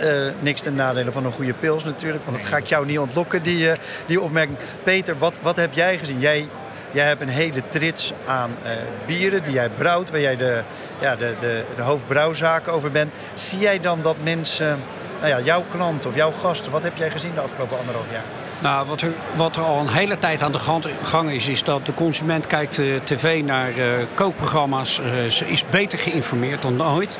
Uh, 0.00 0.28
niks 0.40 0.60
ten 0.60 0.74
nadele 0.74 1.12
van 1.12 1.24
een 1.24 1.32
goede 1.32 1.54
pils 1.54 1.84
natuurlijk. 1.84 2.24
Want 2.24 2.36
dat 2.36 2.46
ga 2.46 2.56
ik 2.56 2.66
jou 2.66 2.86
niet 2.86 2.98
ontlokken, 2.98 3.42
die, 3.42 3.66
uh, 3.66 3.72
die 4.06 4.20
opmerking. 4.20 4.58
Peter, 4.82 5.18
wat, 5.18 5.34
wat 5.42 5.56
heb 5.56 5.72
jij 5.74 5.98
gezien? 5.98 6.20
Jij, 6.20 6.48
jij 6.90 7.06
hebt 7.06 7.20
een 7.20 7.28
hele 7.28 7.68
trits 7.68 8.12
aan 8.26 8.50
uh, 8.64 8.70
bieren 9.06 9.42
die 9.42 9.52
jij 9.52 9.70
brouwt. 9.70 10.10
Waar 10.10 10.20
jij 10.20 10.36
de, 10.36 10.62
ja, 10.98 11.16
de, 11.16 11.34
de, 11.40 11.64
de 11.76 11.82
hoofdbrouwzaken 11.82 12.72
over 12.72 12.90
bent. 12.90 13.12
Zie 13.34 13.58
jij 13.58 13.80
dan 13.80 14.02
dat 14.02 14.16
mensen, 14.22 14.78
nou 15.18 15.28
ja, 15.28 15.40
jouw 15.40 15.64
klanten 15.70 16.10
of 16.10 16.16
jouw 16.16 16.32
gasten... 16.32 16.72
Wat 16.72 16.82
heb 16.82 16.96
jij 16.96 17.10
gezien 17.10 17.34
de 17.34 17.40
afgelopen 17.40 17.78
anderhalf 17.78 18.06
jaar? 18.10 18.47
Nou, 18.60 18.86
wat 18.86 19.00
er, 19.00 19.12
wat 19.36 19.56
er 19.56 19.62
al 19.62 19.80
een 19.80 19.88
hele 19.88 20.18
tijd 20.18 20.42
aan 20.42 20.52
de 20.52 20.82
gang 21.02 21.30
is, 21.30 21.48
is 21.48 21.64
dat 21.64 21.86
de 21.86 21.94
consument 21.94 22.46
kijkt 22.46 22.78
uh, 22.78 23.00
tv 23.04 23.42
naar 23.42 23.78
uh, 23.78 23.86
kookprogramma's. 24.14 25.00
Uh, 25.00 25.30
ze 25.30 25.48
is 25.48 25.64
beter 25.70 25.98
geïnformeerd 25.98 26.62
dan 26.62 26.84
ooit. 26.84 27.18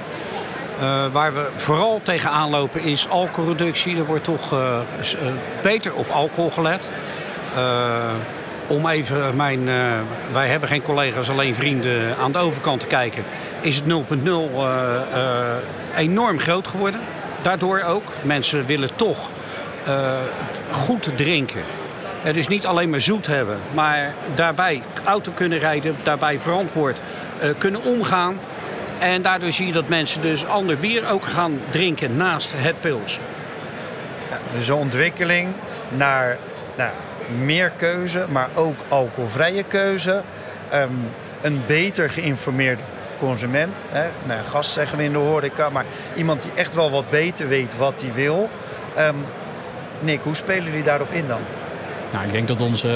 waar 1.12 1.34
we 1.34 1.48
vooral 1.54 2.00
tegenaan 2.02 2.50
lopen 2.50 2.82
is 2.82 3.08
alcoholreductie. 3.08 3.96
Er 3.96 4.04
wordt 4.04 4.24
toch 4.24 4.54
beter 5.62 5.94
op 5.94 6.08
alcohol 6.08 6.50
gelet. 6.50 6.90
om 8.66 8.88
even 8.88 9.36
mijn, 9.36 9.64
wij 10.32 10.48
hebben 10.48 10.68
geen 10.68 10.82
collega's, 10.82 11.30
alleen 11.30 11.54
vrienden 11.54 12.16
aan 12.16 12.32
de 12.32 12.38
overkant 12.38 12.80
te 12.80 12.86
kijken. 12.86 13.24
Is 13.60 13.76
het 13.76 13.84
0.0 13.84 13.92
enorm 15.96 16.38
groot 16.38 16.68
geworden. 16.68 17.00
Daardoor 17.42 17.82
ook. 17.82 18.12
Mensen 18.22 18.66
willen 18.66 18.94
toch 18.94 19.30
goed 20.70 21.10
drinken. 21.16 21.62
Dus 22.32 22.48
niet 22.48 22.66
alleen 22.66 22.90
maar 22.90 23.00
zoet 23.00 23.26
hebben, 23.26 23.58
maar 23.74 24.14
daarbij 24.34 24.82
auto 25.04 25.32
kunnen 25.32 25.58
rijden, 25.58 25.96
daarbij 26.02 26.40
verantwoord 26.40 27.00
uh, 27.42 27.50
kunnen 27.58 27.82
omgaan. 27.82 28.38
En 28.98 29.22
daardoor 29.22 29.52
zie 29.52 29.66
je 29.66 29.72
dat 29.72 29.88
mensen 29.88 30.22
dus 30.22 30.46
ander 30.46 30.78
bier 30.78 31.10
ook 31.10 31.24
gaan 31.24 31.60
drinken 31.70 32.16
naast 32.16 32.52
het 32.56 32.80
pils. 32.80 33.18
Ja, 34.30 34.38
dus 34.54 34.68
een 34.68 34.74
ontwikkeling 34.74 35.48
naar 35.88 36.38
nou, 36.76 36.92
meer 37.44 37.70
keuze, 37.70 38.26
maar 38.28 38.48
ook 38.54 38.76
alcoholvrije 38.88 39.62
keuze. 39.62 40.22
Ehm, 40.70 40.92
een 41.40 41.62
beter 41.66 42.10
geïnformeerde 42.10 42.82
consument. 43.18 43.84
Hè. 43.88 44.08
Nou, 44.24 44.40
gast 44.50 44.70
zeggen 44.70 44.98
we 44.98 45.04
in 45.04 45.12
de 45.12 45.18
horeca, 45.18 45.70
maar 45.70 45.84
iemand 46.16 46.42
die 46.42 46.52
echt 46.54 46.74
wel 46.74 46.90
wat 46.90 47.10
beter 47.10 47.48
weet 47.48 47.76
wat 47.76 48.00
hij 48.00 48.12
wil. 48.12 48.50
Um, 48.98 49.24
Nick, 50.00 50.20
hoe 50.22 50.34
spelen 50.34 50.64
jullie 50.64 50.82
daarop 50.82 51.10
in 51.10 51.26
dan? 51.26 51.40
Nou, 52.12 52.26
ik 52.26 52.32
denk 52.32 52.48
dat 52.48 52.60
onze, 52.60 52.88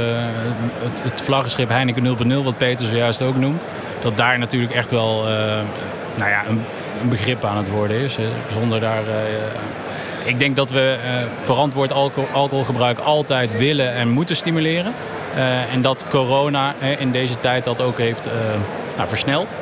het, 0.82 1.02
het 1.02 1.20
vlaggenschip 1.20 1.68
Heineken 1.68 2.16
0.0, 2.40 2.44
wat 2.44 2.56
Peter 2.56 2.86
zojuist 2.86 3.22
ook 3.22 3.36
noemt, 3.36 3.64
dat 4.02 4.16
daar 4.16 4.38
natuurlijk 4.38 4.72
echt 4.72 4.90
wel 4.90 5.28
uh, 5.28 5.34
nou 6.16 6.30
ja, 6.30 6.44
een, 6.48 6.64
begrip 7.08 7.44
aan 7.44 7.56
het 7.56 7.68
worden 7.68 7.96
is. 7.96 8.18
Zonder 8.52 8.80
daar. 8.80 9.02
Uh, 9.02 9.14
ik 10.24 10.38
denk 10.38 10.56
dat 10.56 10.70
we 10.70 10.96
verantwoord 11.38 11.92
alcohol, 11.92 12.28
alcoholgebruik 12.32 12.98
altijd 12.98 13.56
willen 13.56 13.92
en 13.92 14.08
moeten 14.08 14.36
stimuleren. 14.36 14.92
en 15.72 15.82
dat 15.82 16.04
corona 16.08 16.74
in 16.98 17.10
deze 17.10 17.40
tijd 17.40 17.64
dat 17.64 17.80
ook 17.80 17.98
heeft 17.98 18.28
nou, 18.96 19.08
versneld. 19.08 19.54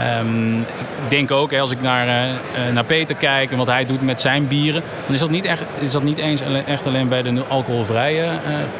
Um, 0.00 0.60
ik 0.60 1.08
denk 1.08 1.30
ook, 1.30 1.54
als 1.54 1.70
ik 1.70 1.80
naar, 1.80 2.06
uh, 2.06 2.72
naar 2.72 2.84
Peter 2.84 3.16
kijk 3.16 3.50
en 3.50 3.58
wat 3.58 3.66
hij 3.66 3.84
doet 3.84 4.02
met 4.02 4.20
zijn 4.20 4.46
bieren, 4.46 4.82
dan 5.04 5.14
is 5.14 5.20
dat 5.20 5.30
niet, 5.30 5.44
echt, 5.44 5.62
is 5.78 5.90
dat 5.90 6.02
niet 6.02 6.18
eens 6.18 6.40
echt 6.66 6.86
alleen 6.86 7.08
bij 7.08 7.22
de 7.22 7.42
alcoholvrije 7.48 8.24
uh, 8.24 8.30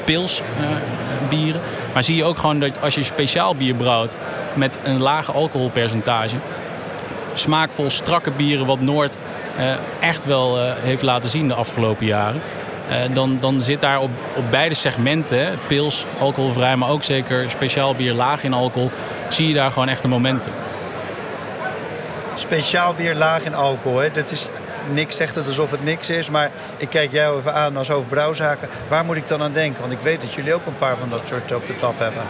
pils. 0.04 0.42
Maar 1.92 2.04
zie 2.04 2.16
je 2.16 2.24
ook 2.24 2.38
gewoon 2.38 2.58
dat 2.58 2.82
als 2.82 2.94
je 2.94 3.02
speciaal 3.02 3.54
bier 3.54 3.74
brouwt 3.74 4.16
met 4.54 4.78
een 4.84 5.00
lage 5.00 5.32
alcoholpercentage, 5.32 6.36
smaakvol, 7.34 7.90
strakke 7.90 8.30
bieren, 8.30 8.66
wat 8.66 8.80
Noord 8.80 9.18
echt 10.00 10.24
wel 10.24 10.58
heeft 10.74 11.02
laten 11.02 11.30
zien 11.30 11.48
de 11.48 11.54
afgelopen 11.54 12.06
jaren. 12.06 12.40
dan, 13.12 13.36
dan 13.40 13.60
zit 13.60 13.80
daar 13.80 14.00
op, 14.00 14.10
op 14.36 14.50
beide 14.50 14.74
segmenten, 14.74 15.58
pils, 15.66 16.04
alcoholvrij, 16.18 16.76
maar 16.76 16.88
ook 16.88 17.02
zeker 17.02 17.50
speciaal 17.50 17.94
bier 17.94 18.12
laag 18.14 18.42
in 18.42 18.52
alcohol, 18.52 18.90
zie 19.28 19.48
je 19.48 19.54
daar 19.54 19.72
gewoon 19.72 19.88
echt 19.88 20.04
een 20.04 20.10
momentum 20.10 20.52
speciaal 22.34 22.94
bier 22.94 23.14
laag 23.14 23.44
in 23.44 23.54
alcohol. 23.54 23.98
Hè? 23.98 24.10
Dat 24.10 24.30
is, 24.30 24.48
niks 24.92 25.16
zegt 25.16 25.34
het 25.34 25.46
alsof 25.46 25.70
het 25.70 25.84
niks 25.84 26.10
is, 26.10 26.30
maar 26.30 26.50
ik 26.76 26.88
kijk 26.88 27.12
jou 27.12 27.38
even 27.38 27.54
aan 27.54 27.76
als 27.76 27.88
hoofdbrouwzaken. 27.88 28.68
Waar 28.88 29.04
moet 29.04 29.16
ik 29.16 29.28
dan 29.28 29.42
aan 29.42 29.52
denken? 29.52 29.80
Want 29.80 29.92
ik 29.92 30.00
weet 30.00 30.20
dat 30.20 30.34
jullie 30.34 30.54
ook 30.54 30.66
een 30.66 30.78
paar 30.78 30.96
van 30.96 31.10
dat 31.10 31.28
soort 31.28 31.54
op 31.54 31.66
de 31.66 31.74
tap 31.74 31.98
hebben. 31.98 32.22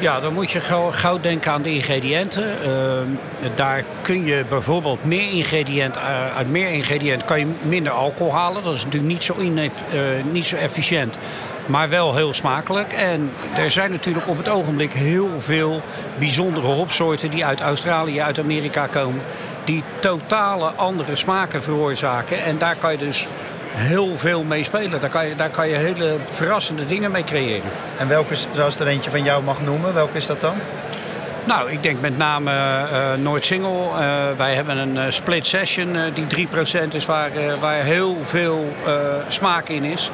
Ja, 0.00 0.20
dan 0.20 0.32
moet 0.32 0.50
je 0.50 0.60
gauw 0.90 1.20
denken 1.20 1.52
aan 1.52 1.62
de 1.62 1.74
ingrediënten. 1.74 2.56
Uh, 2.66 3.50
daar 3.54 3.84
kun 4.00 4.24
je 4.24 4.44
bijvoorbeeld 4.48 5.04
meer 5.04 5.30
ingrediënt, 5.32 5.96
uh, 5.96 6.36
uit 6.36 6.50
meer 6.50 6.68
ingrediënt 6.68 7.24
kan 7.24 7.38
je 7.38 7.46
minder 7.62 7.92
alcohol 7.92 8.32
halen. 8.32 8.62
Dat 8.64 8.74
is 8.74 8.84
natuurlijk 8.84 9.12
niet 9.12 9.24
zo, 9.24 9.34
uh, 9.38 9.70
niet 10.30 10.46
zo 10.46 10.56
efficiënt, 10.56 11.18
maar 11.66 11.88
wel 11.88 12.14
heel 12.14 12.34
smakelijk. 12.34 12.92
En 12.92 13.30
er 13.56 13.70
zijn 13.70 13.90
natuurlijk 13.90 14.28
op 14.28 14.36
het 14.36 14.48
ogenblik 14.48 14.92
heel 14.92 15.30
veel 15.38 15.82
bijzondere 16.18 16.66
hopsoorten 16.66 17.30
die 17.30 17.44
uit 17.44 17.60
Australië, 17.60 18.20
uit 18.20 18.38
Amerika 18.38 18.86
komen 18.86 19.22
die 19.70 19.82
totale 20.00 20.66
andere 20.66 21.16
smaken 21.16 21.62
veroorzaken. 21.62 22.44
En 22.44 22.58
daar 22.58 22.76
kan 22.76 22.92
je 22.92 22.98
dus 22.98 23.28
heel 23.74 24.18
veel 24.18 24.42
mee 24.42 24.64
spelen. 24.64 25.00
Daar 25.00 25.10
kan 25.10 25.28
je, 25.28 25.34
daar 25.34 25.50
kan 25.50 25.68
je 25.68 25.76
hele 25.76 26.16
verrassende 26.24 26.86
dingen 26.86 27.10
mee 27.10 27.24
creëren. 27.24 27.70
En 27.98 28.08
welke, 28.08 28.34
zoals 28.52 28.80
er 28.80 28.86
eentje 28.86 29.10
van 29.10 29.22
jou 29.22 29.42
mag 29.42 29.60
noemen, 29.60 29.94
welke 29.94 30.16
is 30.16 30.26
dat 30.26 30.40
dan? 30.40 30.56
Nou, 31.44 31.70
ik 31.70 31.82
denk 31.82 32.00
met 32.00 32.16
name 32.16 32.52
uh, 32.52 33.12
Noord 33.22 33.44
Single. 33.44 33.70
Uh, 33.70 34.24
wij 34.36 34.54
hebben 34.54 34.76
een 34.76 34.96
uh, 34.96 35.04
split 35.08 35.46
session 35.46 35.96
die 36.14 36.48
3% 36.48 36.88
is 36.92 37.06
waar, 37.06 37.30
waar 37.60 37.82
heel 37.82 38.16
veel 38.22 38.74
smaak 39.28 39.68
in 39.68 39.84
is. 39.84 40.10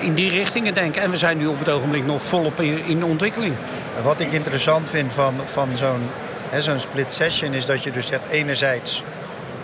In 0.00 0.14
die 0.14 0.30
richtingen 0.30 0.74
denk 0.74 0.96
ik. 0.96 1.02
En 1.02 1.10
we 1.10 1.16
zijn 1.16 1.38
nu 1.38 1.46
op 1.46 1.58
het 1.58 1.68
ogenblik 1.68 2.06
nog 2.06 2.22
volop 2.22 2.60
in, 2.60 2.84
in 2.86 3.04
ontwikkeling. 3.04 3.54
Wat 4.02 4.20
ik 4.20 4.32
interessant 4.32 4.90
vind 4.90 5.12
van, 5.12 5.34
van 5.44 5.68
zo'n 5.76 6.10
Zo'n 6.58 6.80
split 6.80 7.12
session 7.12 7.54
is 7.54 7.66
dat 7.66 7.82
je 7.82 7.90
dus 7.90 8.06
zegt, 8.06 8.28
enerzijds 8.28 9.02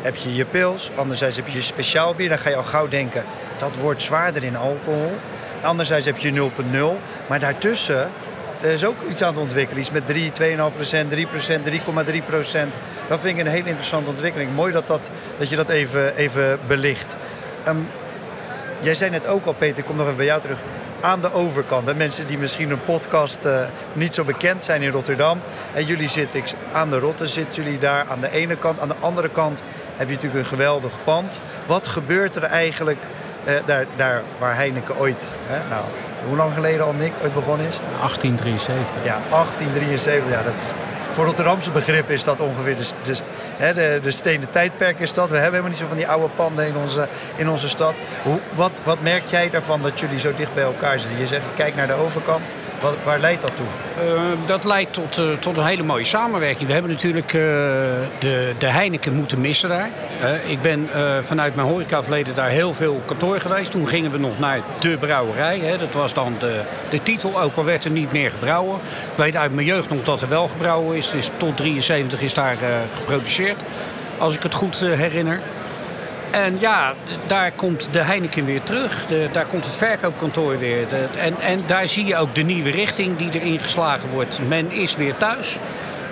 heb 0.03 0.17
je 0.17 0.35
je 0.35 0.45
pils, 0.45 0.91
anderzijds 0.95 1.37
heb 1.37 1.47
je 1.47 1.53
je 1.53 1.61
speciaal 1.61 2.15
bier. 2.15 2.29
Dan 2.29 2.39
ga 2.39 2.49
je 2.49 2.57
al 2.57 2.63
gauw 2.63 2.89
denken, 2.89 3.25
dat 3.59 3.77
wordt 3.77 4.03
zwaarder 4.03 4.45
in 4.45 4.57
alcohol. 4.57 5.13
Anderzijds 5.63 6.07
heb 6.07 6.17
je 6.17 6.51
0,0. 6.51 7.01
Maar 7.29 7.39
daartussen, 7.39 8.11
er 8.61 8.71
is 8.71 8.85
ook 8.85 8.97
iets 9.09 9.23
aan 9.23 9.33
het 9.33 9.43
ontwikkelen. 9.43 9.81
Iets 9.81 9.91
met 9.91 10.07
3, 10.07 10.33
2,5% 10.33 10.37
3% 11.09 11.17
3,3% 11.65 12.69
Dat 13.09 13.21
vind 13.21 13.39
ik 13.39 13.45
een 13.45 13.53
hele 13.53 13.69
interessante 13.69 14.11
ontwikkeling. 14.11 14.55
Mooi 14.55 14.73
dat, 14.73 14.87
dat, 14.87 15.11
dat 15.39 15.49
je 15.49 15.57
dat 15.57 15.69
even, 15.69 16.17
even 16.17 16.61
belicht. 16.67 17.17
Um, 17.69 17.89
jij 18.81 18.95
zei 18.95 19.11
net 19.11 19.27
ook 19.27 19.47
al, 19.47 19.53
Peter, 19.53 19.79
ik 19.79 19.85
kom 19.85 19.97
nog 19.97 20.05
even 20.05 20.17
bij 20.17 20.27
jou 20.27 20.41
terug 20.41 20.59
aan 21.01 21.21
de 21.21 21.33
overkant. 21.33 21.97
Mensen 21.97 22.27
die 22.27 22.39
misschien 22.39 22.71
een 22.71 22.85
podcast 22.85 23.47
uh, 23.47 23.63
niet 23.93 24.15
zo 24.15 24.25
bekend 24.25 24.63
zijn 24.63 24.83
in 24.83 24.91
Rotterdam. 24.91 25.41
En 25.73 25.85
jullie 25.85 26.09
zitten 26.09 26.43
aan 26.73 26.91
de 26.91 26.99
Rotte, 26.99 27.27
zitten 27.27 27.63
jullie 27.63 27.79
daar 27.79 28.07
aan 28.09 28.21
de 28.21 28.31
ene 28.31 28.57
kant. 28.57 28.81
Aan 28.81 28.89
de 28.89 28.97
andere 29.01 29.29
kant 29.29 29.63
heb 29.97 30.09
je 30.09 30.15
natuurlijk 30.15 30.43
een 30.43 30.51
geweldig 30.51 30.93
pand. 31.05 31.41
Wat 31.67 31.89
gebeurt 31.89 32.37
er 32.37 32.43
eigenlijk 32.43 33.03
uh, 33.49 33.55
daar, 33.67 33.87
daar 33.97 34.23
waar 34.39 34.55
Heineken 34.57 34.99
ooit, 34.99 35.33
hè? 35.47 35.69
nou, 35.69 35.85
hoe 36.27 36.37
lang 36.37 36.55
geleden 36.55 36.85
al 36.85 36.93
Nick 36.93 37.13
ooit 37.23 37.35
begonnen 37.35 37.67
is? 37.67 37.79
1873. 37.79 39.05
Ja, 39.05 39.21
1873. 39.31 40.31
Ja, 40.31 40.43
dat 40.43 40.55
is 40.55 40.73
voor 41.11 41.25
Rotterdamse 41.25 41.71
begrip 41.71 42.11
is 42.11 42.25
dat 42.25 42.41
ongeveer 42.41 42.77
de, 42.77 42.85
de, 43.03 43.17
de, 43.61 44.01
de 44.03 44.11
stenen 44.11 44.51
tijdperk 44.51 45.01
is 45.01 45.13
dat. 45.13 45.31
We 45.31 45.35
hebben 45.35 45.51
helemaal 45.51 45.71
niet 45.71 45.79
zo 45.79 45.87
van 45.87 45.97
die 45.97 46.09
oude 46.09 46.29
panden 46.35 46.67
in 46.67 46.77
onze, 46.77 47.09
in 47.37 47.49
onze 47.49 47.69
stad. 47.69 47.99
Hoe, 48.23 48.41
wat, 48.55 48.81
wat 48.85 49.01
merk 49.01 49.27
jij 49.27 49.51
daarvan 49.51 49.83
dat 49.83 50.01
jullie 50.01 50.19
zo 50.19 50.35
dicht 50.35 50.55
bij 50.55 50.65
elkaar 50.65 51.01
zitten? 51.01 51.19
Je 51.19 51.27
zegt, 51.27 51.45
kijk 51.57 51.75
naar 51.75 51.87
de 51.87 51.93
overkant. 51.93 52.55
Wat, 52.81 52.97
waar 53.05 53.21
leidt 53.21 53.43
dat 53.43 53.57
toe? 53.57 53.67
Uh, 54.05 54.23
dat 54.47 54.65
leidt 54.65 54.93
tot, 54.93 55.19
uh, 55.19 55.33
tot 55.33 55.57
een 55.57 55.67
hele 55.67 55.83
mooie 55.83 56.05
samenwerking. 56.05 56.67
We 56.67 56.73
hebben 56.73 56.91
natuurlijk 56.91 57.33
uh, 57.33 57.41
de, 58.19 58.55
de 58.59 58.67
Heineken 58.67 59.15
moeten 59.15 59.41
missen 59.41 59.69
daar. 59.69 59.91
ik 60.47 60.63
ben 60.63 60.89
vanuit 61.25 61.55
mijn 61.55 61.69
horecaverleden 61.69 62.35
daar 62.35 62.49
heel 62.49 62.75
veel 62.75 63.03
kantoor 63.07 63.41
geweest. 63.41 63.71
Toen 63.71 63.89
gingen 63.89 64.11
we 64.11 64.19
nog 64.19 64.39
naar 64.39 64.61
de 64.79 64.97
brouwerij. 64.97 65.59
Hè. 65.59 65.79
Dat 65.79 65.95
was 65.95 66.15
dan 66.15 66.37
de, 66.39 66.61
de 66.91 67.03
titel, 67.03 67.41
ook 67.41 67.57
al 67.57 67.65
werd 67.65 67.85
er 67.85 67.91
niet 67.91 68.13
meer 68.13 68.31
gebrouwen. 68.31 68.79
Ik 69.11 69.17
weet 69.17 69.37
uit 69.37 69.55
mijn 69.55 69.67
jeugd 69.67 69.91
nog 69.91 70.03
dat 70.03 70.23
er 70.23 70.29
wel 70.29 70.49
gebrouwen 70.49 70.97
is. 70.97 71.11
Dus 71.11 71.31
tot 71.37 71.57
73 71.57 72.23
is 72.23 72.35
daar 72.35 72.57
geproduceerd. 72.95 73.63
Als 74.19 74.35
ik 74.35 74.43
het 74.43 74.55
goed 74.55 74.81
herinner. 74.81 75.41
En 76.31 76.57
ja, 76.61 76.95
daar 77.27 77.53
komt 77.53 77.89
de 77.93 78.03
Heineken 78.03 78.45
weer 78.45 78.63
terug. 78.63 79.07
De, 79.07 79.29
daar 79.33 79.47
komt 79.47 79.65
het 79.65 79.77
verkoopkantoor 79.77 80.59
weer. 80.59 80.87
En, 81.19 81.41
en 81.41 81.63
daar 81.67 81.89
zie 81.89 82.05
je 82.05 82.17
ook 82.17 82.35
de 82.35 82.43
nieuwe 82.43 82.71
richting 82.71 83.17
die 83.17 83.41
erin 83.41 83.59
geslagen 83.59 84.09
wordt. 84.11 84.41
Men 84.49 84.71
is 84.71 84.97
weer 84.97 85.17
thuis. 85.17 85.59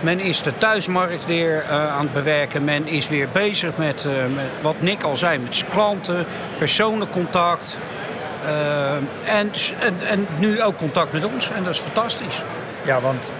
Men 0.01 0.21
is 0.21 0.43
de 0.43 0.59
thuismarkt 0.59 1.27
weer 1.27 1.65
uh, 1.65 1.97
aan 1.97 2.05
het 2.05 2.13
bewerken. 2.13 2.65
Men 2.65 2.87
is 2.87 3.09
weer 3.09 3.29
bezig 3.33 3.77
met, 3.77 4.05
uh, 4.05 4.13
met 4.35 4.45
wat 4.61 4.81
Nick 4.81 5.03
al 5.03 5.17
zei, 5.17 5.39
met 5.39 5.65
klanten, 5.71 6.27
persoonlijk 6.59 7.11
contact. 7.11 7.79
Uh, 8.45 8.93
en, 9.37 9.51
en, 9.81 9.95
en 10.09 10.27
nu 10.39 10.63
ook 10.63 10.77
contact 10.77 11.13
met 11.13 11.25
ons. 11.25 11.51
En 11.51 11.65
dat 11.65 11.73
is 11.73 11.81
fantastisch. 11.81 12.43
Ja, 12.85 13.01
want 13.01 13.31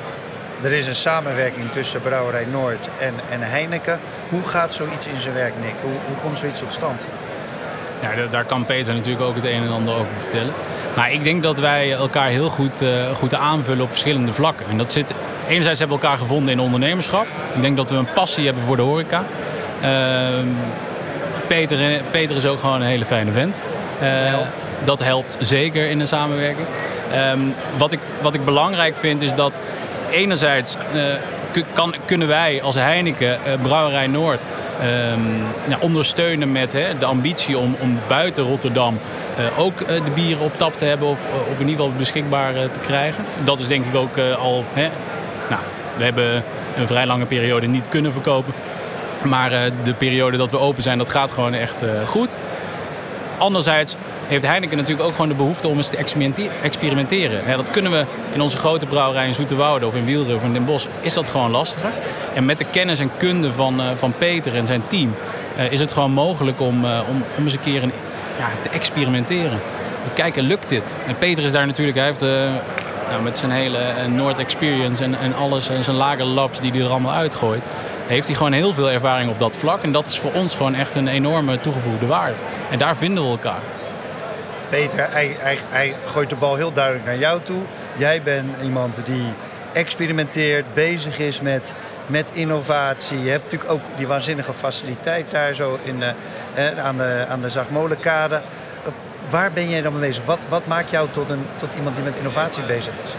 er 0.63 0.73
is 0.73 0.87
een 0.87 0.95
samenwerking 0.95 1.73
tussen 1.73 2.01
Brouwerij 2.01 2.45
Noord 2.45 2.89
en, 2.99 3.15
en 3.31 3.41
Heineken. 3.41 4.01
Hoe 4.29 4.43
gaat 4.43 4.75
zoiets 4.75 5.07
in 5.07 5.21
zijn 5.21 5.35
werk, 5.35 5.53
Nick? 5.61 5.75
Hoe, 5.83 5.93
hoe 6.07 6.17
komt 6.23 6.39
zoiets 6.39 6.61
tot 6.61 6.73
stand? 6.73 7.07
Ja, 8.03 8.27
daar 8.27 8.45
kan 8.45 8.65
Peter 8.65 8.95
natuurlijk 8.95 9.25
ook 9.25 9.35
het 9.35 9.45
een 9.45 9.63
en 9.63 9.71
ander 9.71 9.95
over 9.95 10.15
vertellen. 10.21 10.53
Maar 10.97 11.13
ik 11.13 11.25
denk 11.25 11.43
dat 11.43 11.59
wij 11.59 11.93
elkaar 11.93 12.29
heel 12.29 12.49
goed, 12.49 12.83
uh, 12.83 13.15
goed 13.15 13.35
aanvullen 13.35 13.85
op 13.85 13.91
verschillende 13.91 14.33
vlakken. 14.33 14.67
En 14.69 14.79
dat 14.79 14.93
zit, 14.93 15.15
enerzijds 15.49 15.79
hebben 15.79 15.97
we 15.99 16.03
elkaar 16.03 16.19
gevonden 16.19 16.53
in 16.53 16.61
ondernemerschap. 16.61 17.27
Ik 17.55 17.63
denk 17.63 17.77
dat 17.77 17.91
we 17.91 17.97
een 17.97 18.13
passie 18.13 18.45
hebben 18.45 18.63
voor 18.63 18.77
de 18.77 18.83
horeca. 18.83 19.25
Uh, 19.83 19.89
Peter, 21.47 22.03
Peter 22.11 22.37
is 22.37 22.47
ook 22.47 22.61
gewoon 22.61 22.81
een 22.81 22.89
hele 22.89 23.07
fijne 23.07 23.33
vent. 23.33 23.57
Uh, 24.03 24.21
dat, 24.21 24.29
helpt. 24.29 24.67
dat 24.85 24.99
helpt 24.99 25.37
zeker 25.41 25.89
in 25.91 25.99
de 25.99 26.07
samenwerking. 26.07 26.67
Um, 27.33 27.55
wat, 27.77 27.93
ik, 27.93 28.01
wat 28.21 28.35
ik 28.35 28.45
belangrijk 28.45 28.97
vind 28.97 29.23
is 29.23 29.35
dat 29.35 29.61
enerzijds 30.11 30.77
uh, 30.95 31.63
kan, 31.73 31.95
kunnen 32.05 32.29
wij 32.29 32.63
als 32.63 32.75
Heineken, 32.75 33.39
uh, 33.47 33.53
Brouwerij 33.63 34.07
Noord, 34.07 34.41
ja, 35.69 35.77
ondersteunen 35.81 36.53
met 36.53 36.73
hè, 36.73 36.99
de 36.99 37.05
ambitie 37.05 37.59
om, 37.59 37.77
om 37.81 37.99
buiten 38.09 38.45
Rotterdam 38.45 38.99
uh, 39.39 39.59
ook 39.59 39.79
de 39.79 40.11
bieren 40.15 40.45
op 40.45 40.59
tap 40.59 40.79
te 40.79 40.85
hebben 40.85 41.09
of, 41.09 41.29
of 41.51 41.61
in 41.61 41.69
ieder 41.69 41.85
geval 41.85 41.99
beschikbaar 41.99 42.53
te 42.53 42.81
krijgen. 42.81 43.25
Dat 43.45 43.59
is 43.59 43.67
denk 43.67 43.87
ik 43.87 43.95
ook 43.95 44.19
al. 44.19 44.65
Hè, 44.73 44.89
nou, 45.51 45.61
we 45.97 46.05
hebben 46.05 46.45
een 46.77 46.87
vrij 46.87 47.07
lange 47.07 47.25
periode 47.27 47.67
niet 47.67 47.89
kunnen 47.89 48.13
verkopen. 48.13 48.55
Maar 49.23 49.51
de 49.83 49.95
periode 49.95 50.37
dat 50.37 50.51
we 50.51 50.59
open 50.59 50.83
zijn, 50.83 50.99
dat 50.99 51.11
gaat 51.11 51.31
gewoon 51.31 51.55
echt 51.55 51.83
goed. 52.07 52.37
Anderzijds 53.39 53.97
heeft 54.29 54.47
Heineken 54.47 54.77
natuurlijk 54.77 55.07
ook 55.07 55.13
gewoon 55.13 55.29
de 55.29 55.35
behoefte 55.35 55.69
om 55.69 55.77
eens 55.77 55.89
te 55.89 55.97
experimenteren. 56.63 57.57
Dat 57.57 57.71
kunnen 57.71 57.93
we 57.93 58.05
in 58.33 58.41
onze 58.41 58.57
grote 58.57 58.87
brouwerij 58.87 59.27
in 59.27 59.35
Zoeterwoude 59.35 59.87
of 59.87 59.95
in 59.95 60.05
Wielder 60.05 60.35
of 60.35 60.45
in 60.45 60.53
Den 60.53 60.65
Bosch, 60.65 60.87
is 61.01 61.15
dat 61.15 61.29
gewoon 61.29 61.51
lastiger. 61.51 61.93
En 62.35 62.45
met 62.45 62.59
de 62.59 62.65
kennis 62.71 63.01
en 63.01 63.11
kunde 63.17 63.53
van, 63.53 63.81
uh, 63.81 63.87
van 63.97 64.13
Peter 64.19 64.57
en 64.57 64.67
zijn 64.67 64.83
team 64.87 65.15
uh, 65.57 65.73
is 65.73 65.81
het 65.81 65.93
gewoon 65.93 66.13
mogelijk 66.13 66.61
om, 66.61 66.85
uh, 66.85 67.01
om, 67.09 67.25
om 67.37 67.45
eens 67.45 67.53
een 67.53 67.61
keer 67.61 67.83
een 67.83 67.93
ja, 68.39 68.49
te 68.63 68.69
experimenteren. 68.69 69.61
Kijken, 70.15 70.43
lukt 70.43 70.69
dit? 70.69 70.97
En 71.07 71.19
Peter 71.19 71.45
is 71.45 71.53
daar 71.53 71.67
natuurlijk, 71.67 71.97
hij 71.97 72.07
heeft 72.07 72.21
nou, 73.11 73.23
met 73.23 73.39
zijn 73.39 73.51
hele 73.51 73.79
Noord 74.09 74.39
Experience 74.39 75.05
en, 75.05 75.19
en 75.19 75.35
alles 75.35 75.69
en 75.69 75.85
zijn 75.85 75.97
lage 75.97 76.25
labs 76.25 76.61
die 76.61 76.71
hij 76.71 76.81
er 76.81 76.89
allemaal 76.89 77.15
uitgooit, 77.15 77.63
heeft 78.07 78.27
hij 78.27 78.37
gewoon 78.37 78.53
heel 78.53 78.73
veel 78.73 78.91
ervaring 78.91 79.31
op 79.31 79.39
dat 79.39 79.57
vlak. 79.57 79.83
En 79.83 79.93
dat 79.93 80.07
is 80.07 80.19
voor 80.19 80.33
ons 80.33 80.55
gewoon 80.55 80.75
echt 80.75 80.95
een 80.95 81.09
enorme 81.09 81.61
toegevoegde 81.61 82.07
waarde. 82.07 82.35
En 82.71 82.79
daar 82.79 82.97
vinden 82.97 83.25
we 83.25 83.31
elkaar. 83.31 83.78
Peter, 84.69 85.11
hij, 85.11 85.37
hij, 85.39 85.59
hij 85.69 85.95
gooit 86.07 86.31
de 86.31 86.37
bal 86.37 86.57
heel 86.57 86.73
duidelijk 86.73 87.05
naar 87.05 87.19
jou 87.19 87.41
toe. 87.43 87.63
Jij 87.97 88.23
bent 88.23 88.55
iemand 88.63 89.07
die 89.07 89.35
experimenteert, 89.73 90.75
bezig 90.75 91.19
is 91.19 91.41
met, 91.41 91.75
met 92.07 92.31
innovatie. 92.33 93.23
Je 93.23 93.31
hebt 93.31 93.43
natuurlijk 93.43 93.71
ook 93.71 93.81
die 93.97 94.07
waanzinnige 94.07 94.53
faciliteit 94.53 95.31
daar 95.31 95.55
zo 95.55 95.79
in, 95.83 96.03
uh, 96.57 96.79
aan 96.79 96.97
de, 96.97 97.25
aan 97.29 97.41
de 97.41 97.51
Zagmolenkade. 97.51 98.43
Waar 99.31 99.53
ben 99.53 99.69
jij 99.69 99.83
dan 99.83 99.93
mee 99.93 100.09
bezig? 100.09 100.25
Wat, 100.25 100.47
wat 100.49 100.67
maakt 100.67 100.91
jou 100.91 101.09
tot, 101.11 101.31
een, 101.31 101.47
tot 101.57 101.69
iemand 101.77 101.97
die 101.97 102.05
met 102.05 102.17
innovatie 102.17 102.65
bezig 102.65 102.93
is? 103.05 103.15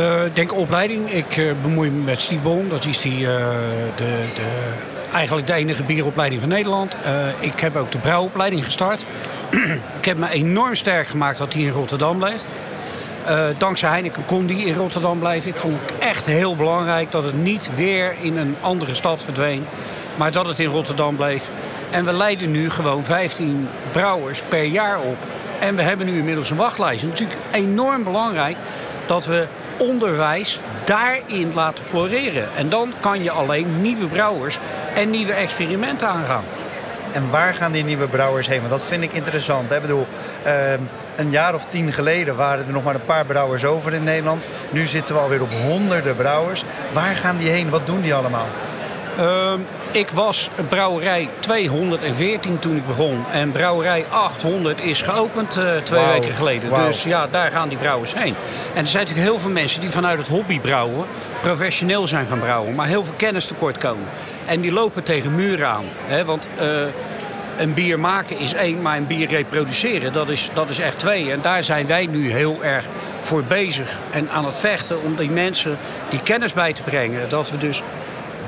Uh, 0.00 0.20
denk 0.32 0.54
opleiding. 0.54 1.10
Ik 1.12 1.36
uh, 1.36 1.52
bemoei 1.62 1.90
me 1.90 2.02
met 2.02 2.20
Stiebon. 2.20 2.68
Dat 2.68 2.84
is 2.84 3.00
die, 3.00 3.18
de, 3.18 3.92
de, 3.96 4.18
eigenlijk 5.12 5.46
de 5.46 5.52
enige 5.52 5.82
bieropleiding 5.82 6.40
van 6.40 6.50
Nederland. 6.50 6.96
ik 7.40 7.60
heb 7.60 7.76
ook 7.76 7.92
de 7.92 7.98
brouwopleiding 7.98 8.64
gestart. 8.64 9.04
Ik 9.98 10.04
heb 10.04 10.16
me 10.16 10.28
enorm 10.28 10.74
sterk 10.74 11.06
gemaakt 11.06 11.38
dat 11.38 11.52
hij 11.52 11.62
in 11.62 11.70
Rotterdam 11.70 12.18
blijft. 12.18 12.48
dankzij 13.58 13.88
Heineken 13.88 14.24
kon 14.24 14.46
die 14.46 14.64
in 14.66 14.74
Rotterdam 14.74 15.18
blijven. 15.18 15.50
Ik 15.50 15.56
vond 15.56 15.80
het 15.80 15.98
echt 15.98 16.26
heel 16.26 16.56
belangrijk 16.56 17.10
dat 17.10 17.24
het 17.24 17.42
niet 17.42 17.70
weer 17.74 18.14
in 18.20 18.36
een 18.36 18.56
andere 18.60 18.94
stad 18.94 19.24
verdween. 19.24 19.66
Maar 20.16 20.32
dat 20.32 20.46
het 20.46 20.58
in 20.58 20.70
Rotterdam 20.70 21.16
bleef. 21.16 21.50
En 21.90 22.04
we 22.04 22.12
leiden 22.12 22.50
nu 22.50 22.70
gewoon 22.70 23.04
15 23.04 23.68
brouwers 23.92 24.42
per 24.48 24.64
jaar 24.64 25.00
op. 25.00 25.16
En 25.60 25.76
we 25.76 25.82
hebben 25.82 26.06
nu 26.06 26.18
inmiddels 26.18 26.50
een 26.50 26.56
wachtlijst. 26.56 27.02
Het 27.02 27.12
is 27.12 27.20
natuurlijk 27.20 27.48
enorm 27.50 28.04
belangrijk 28.04 28.56
dat 29.06 29.26
we 29.26 29.46
onderwijs 29.76 30.60
daarin 30.84 31.54
laten 31.54 31.84
floreren. 31.84 32.48
En 32.56 32.68
dan 32.68 32.92
kan 33.00 33.22
je 33.22 33.30
alleen 33.30 33.80
nieuwe 33.80 34.06
brouwers 34.06 34.58
en 34.94 35.10
nieuwe 35.10 35.32
experimenten 35.32 36.08
aangaan. 36.08 36.44
En 37.16 37.30
waar 37.30 37.54
gaan 37.54 37.72
die 37.72 37.84
nieuwe 37.84 38.08
brouwers 38.08 38.46
heen? 38.46 38.58
Want 38.58 38.70
dat 38.70 38.84
vind 38.84 39.02
ik 39.02 39.12
interessant. 39.12 39.72
Ik 39.72 39.80
bedoel, 39.80 40.06
ehm, 40.42 40.80
een 41.16 41.30
jaar 41.30 41.54
of 41.54 41.64
tien 41.64 41.92
geleden 41.92 42.36
waren 42.36 42.66
er 42.66 42.72
nog 42.72 42.84
maar 42.84 42.94
een 42.94 43.04
paar 43.04 43.26
brouwers 43.26 43.64
over 43.64 43.94
in 43.94 44.04
Nederland. 44.04 44.46
Nu 44.70 44.86
zitten 44.86 45.14
we 45.14 45.20
alweer 45.20 45.42
op 45.42 45.52
honderden 45.52 46.16
brouwers. 46.16 46.64
Waar 46.92 47.16
gaan 47.16 47.36
die 47.36 47.48
heen? 47.48 47.70
Wat 47.70 47.86
doen 47.86 48.00
die 48.00 48.14
allemaal? 48.14 48.46
Ik 49.96 50.10
was 50.10 50.48
brouwerij 50.68 51.28
214 51.38 52.58
toen 52.58 52.76
ik 52.76 52.86
begon. 52.86 53.24
En 53.32 53.52
brouwerij 53.52 54.04
800 54.10 54.80
is 54.80 55.00
geopend 55.00 55.56
uh, 55.58 55.76
twee 55.76 56.06
weken 56.06 56.34
geleden. 56.34 56.74
Dus 56.74 57.02
ja, 57.02 57.26
daar 57.26 57.50
gaan 57.50 57.68
die 57.68 57.78
brouwers 57.78 58.14
heen. 58.14 58.34
En 58.74 58.82
er 58.82 58.86
zijn 58.86 59.02
natuurlijk 59.04 59.28
heel 59.28 59.38
veel 59.38 59.50
mensen 59.50 59.80
die 59.80 59.90
vanuit 59.90 60.18
het 60.18 60.28
hobby 60.28 60.60
brouwen... 60.60 61.06
professioneel 61.40 62.06
zijn 62.06 62.26
gaan 62.26 62.38
brouwen, 62.38 62.74
maar 62.74 62.86
heel 62.86 63.04
veel 63.04 63.14
kennis 63.16 63.46
tekort 63.46 63.78
komen. 63.78 64.04
En 64.46 64.60
die 64.60 64.72
lopen 64.72 65.02
tegen 65.02 65.34
muren 65.34 65.68
aan. 65.68 65.84
Hè? 66.06 66.24
Want... 66.24 66.48
Uh, 66.60 66.66
een 67.58 67.74
bier 67.74 67.98
maken 67.98 68.38
is 68.38 68.54
één, 68.54 68.82
maar 68.82 68.96
een 68.96 69.06
bier 69.06 69.28
reproduceren, 69.28 70.12
dat 70.12 70.28
is, 70.28 70.50
dat 70.54 70.70
is 70.70 70.78
echt 70.78 70.98
twee. 70.98 71.32
En 71.32 71.40
daar 71.40 71.64
zijn 71.64 71.86
wij 71.86 72.06
nu 72.06 72.32
heel 72.32 72.64
erg 72.64 72.84
voor 73.20 73.42
bezig 73.42 74.00
en 74.10 74.30
aan 74.30 74.44
het 74.44 74.58
vechten 74.58 75.02
om 75.02 75.16
die 75.16 75.30
mensen 75.30 75.78
die 76.08 76.22
kennis 76.22 76.52
bij 76.52 76.72
te 76.72 76.82
brengen. 76.82 77.28
Dat 77.28 77.50
we 77.50 77.56
dus 77.56 77.82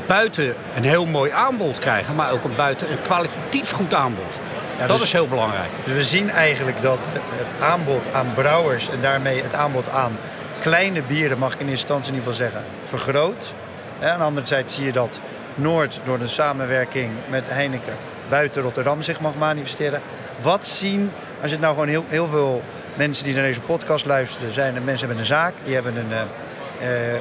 buiten 0.09 0.55
een 0.77 0.85
heel 0.85 1.07
mooi 1.07 1.31
aanbod 1.31 1.79
krijgen, 1.79 2.15
maar 2.15 2.31
ook 2.31 2.45
een 2.45 2.57
buiten 2.57 2.91
een 2.91 3.03
kwalitatief 3.03 3.71
goed 3.71 3.95
aanbod. 3.95 4.33
Ja, 4.79 4.87
dat 4.87 4.97
dus, 4.97 5.07
is 5.07 5.13
heel 5.13 5.29
belangrijk. 5.29 5.69
Dus 5.85 5.95
we 5.95 6.05
zien 6.05 6.31
eigenlijk 6.31 6.83
dat 6.83 6.99
het 7.13 7.63
aanbod 7.63 8.13
aan 8.13 8.35
brouwers 8.35 8.89
en 8.89 9.01
daarmee 9.01 9.43
het 9.43 9.55
aanbod 9.55 9.89
aan 9.89 10.17
kleine 10.61 11.03
bieren, 11.03 11.39
mag 11.39 11.53
ik 11.55 11.61
in 11.61 11.69
eerste 11.69 11.87
instantie 11.87 12.13
in 12.13 12.19
ieder 12.19 12.33
geval 12.33 12.47
zeggen, 12.47 12.71
vergroot. 12.85 13.55
En 13.99 14.11
aan 14.11 14.19
de 14.19 14.25
andere 14.25 14.47
zijde 14.47 14.71
zie 14.71 14.85
je 14.85 14.93
dat 14.93 15.21
Noord 15.55 16.01
door 16.05 16.19
de 16.19 16.27
samenwerking 16.27 17.11
met 17.29 17.45
Heineken 17.49 17.95
buiten 18.29 18.63
Rotterdam 18.63 19.03
zich 19.03 19.21
mag 19.21 19.35
manifesteren. 19.35 20.01
Wat 20.41 20.67
zien, 20.67 21.11
als 21.41 21.51
je 21.51 21.57
het 21.57 21.61
nou 21.61 21.75
gewoon 21.75 21.89
heel, 21.89 22.05
heel 22.07 22.29
veel 22.29 22.63
mensen 22.95 23.25
die 23.25 23.35
naar 23.35 23.43
deze 23.43 23.61
podcast 23.61 24.05
luisteren, 24.05 24.53
zijn 24.53 24.85
mensen 24.85 25.09
met 25.09 25.19
een 25.19 25.27
zaak, 25.27 25.55
die 25.65 25.75
hebben 25.75 25.97
een, 25.97 26.13
eh, 26.13 26.23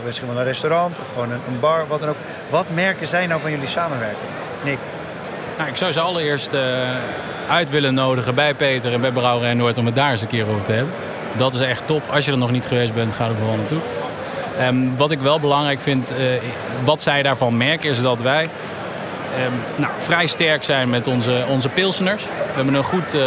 misschien 0.06 0.28
wel 0.28 0.38
een 0.38 0.44
restaurant 0.44 1.00
of 1.00 1.08
gewoon 1.08 1.32
een, 1.32 1.42
een, 1.48 1.60
bar, 1.60 1.88
wat 1.88 2.00
dan 2.00 2.10
ook. 2.10 2.18
Wat 2.50 2.70
merken 2.70 3.08
zij 3.08 3.28
nou 3.28 3.42
van 3.42 3.52
jullie 3.52 3.68
samenwerking? 3.68 4.30
Nick? 4.64 4.80
Nou, 5.58 5.70
ik 5.70 5.76
zou 5.76 5.92
ze 5.92 6.00
allereerst 6.00 6.54
uh, 6.54 6.62
uit 7.50 7.70
willen 7.70 7.94
nodigen 7.94 8.36
bij 8.36 8.54
Peter 8.54 8.94
en 8.94 9.02
bij 9.02 9.12
Brouwerij 9.12 9.54
Noord 9.54 9.78
om 9.78 9.86
het 9.86 9.96
daar 9.96 10.12
eens 10.12 10.22
een 10.22 10.28
keer 10.28 10.48
over 10.48 10.64
te 10.64 10.72
hebben. 10.72 10.94
Dat 11.36 11.54
is 11.54 11.60
echt 11.60 11.88
top. 11.88 12.04
Als 12.10 12.26
je 12.26 12.32
er 12.32 12.38
nog 12.38 12.52
niet 12.52 12.66
geweest 12.66 12.94
bent, 12.94 13.14
ga 13.14 13.28
er 13.28 13.36
vooral 13.36 13.56
naartoe. 13.56 13.82
Um, 14.62 14.98
wat 14.98 15.12
ik 15.12 15.20
wel 15.20 15.40
belangrijk 15.40 15.82
vind, 15.82 16.12
uh, 16.12 16.18
wat 16.84 17.02
zij 17.02 17.24
daarvan 17.24 17.58
merken, 17.58 17.90
is 17.90 18.02
dat 18.02 18.22
wij 18.22 18.50
Ehm, 19.36 19.52
nou, 19.76 19.94
vrij 19.98 20.28
sterk 20.28 20.64
zijn 20.64 20.90
met 20.90 21.08
onze, 21.08 21.46
onze 21.50 21.70
pilseners. 21.70 22.24
We 22.24 22.54
hebben 22.54 22.74
een 22.74 22.84
goed, 22.84 23.16
uh, 23.16 23.22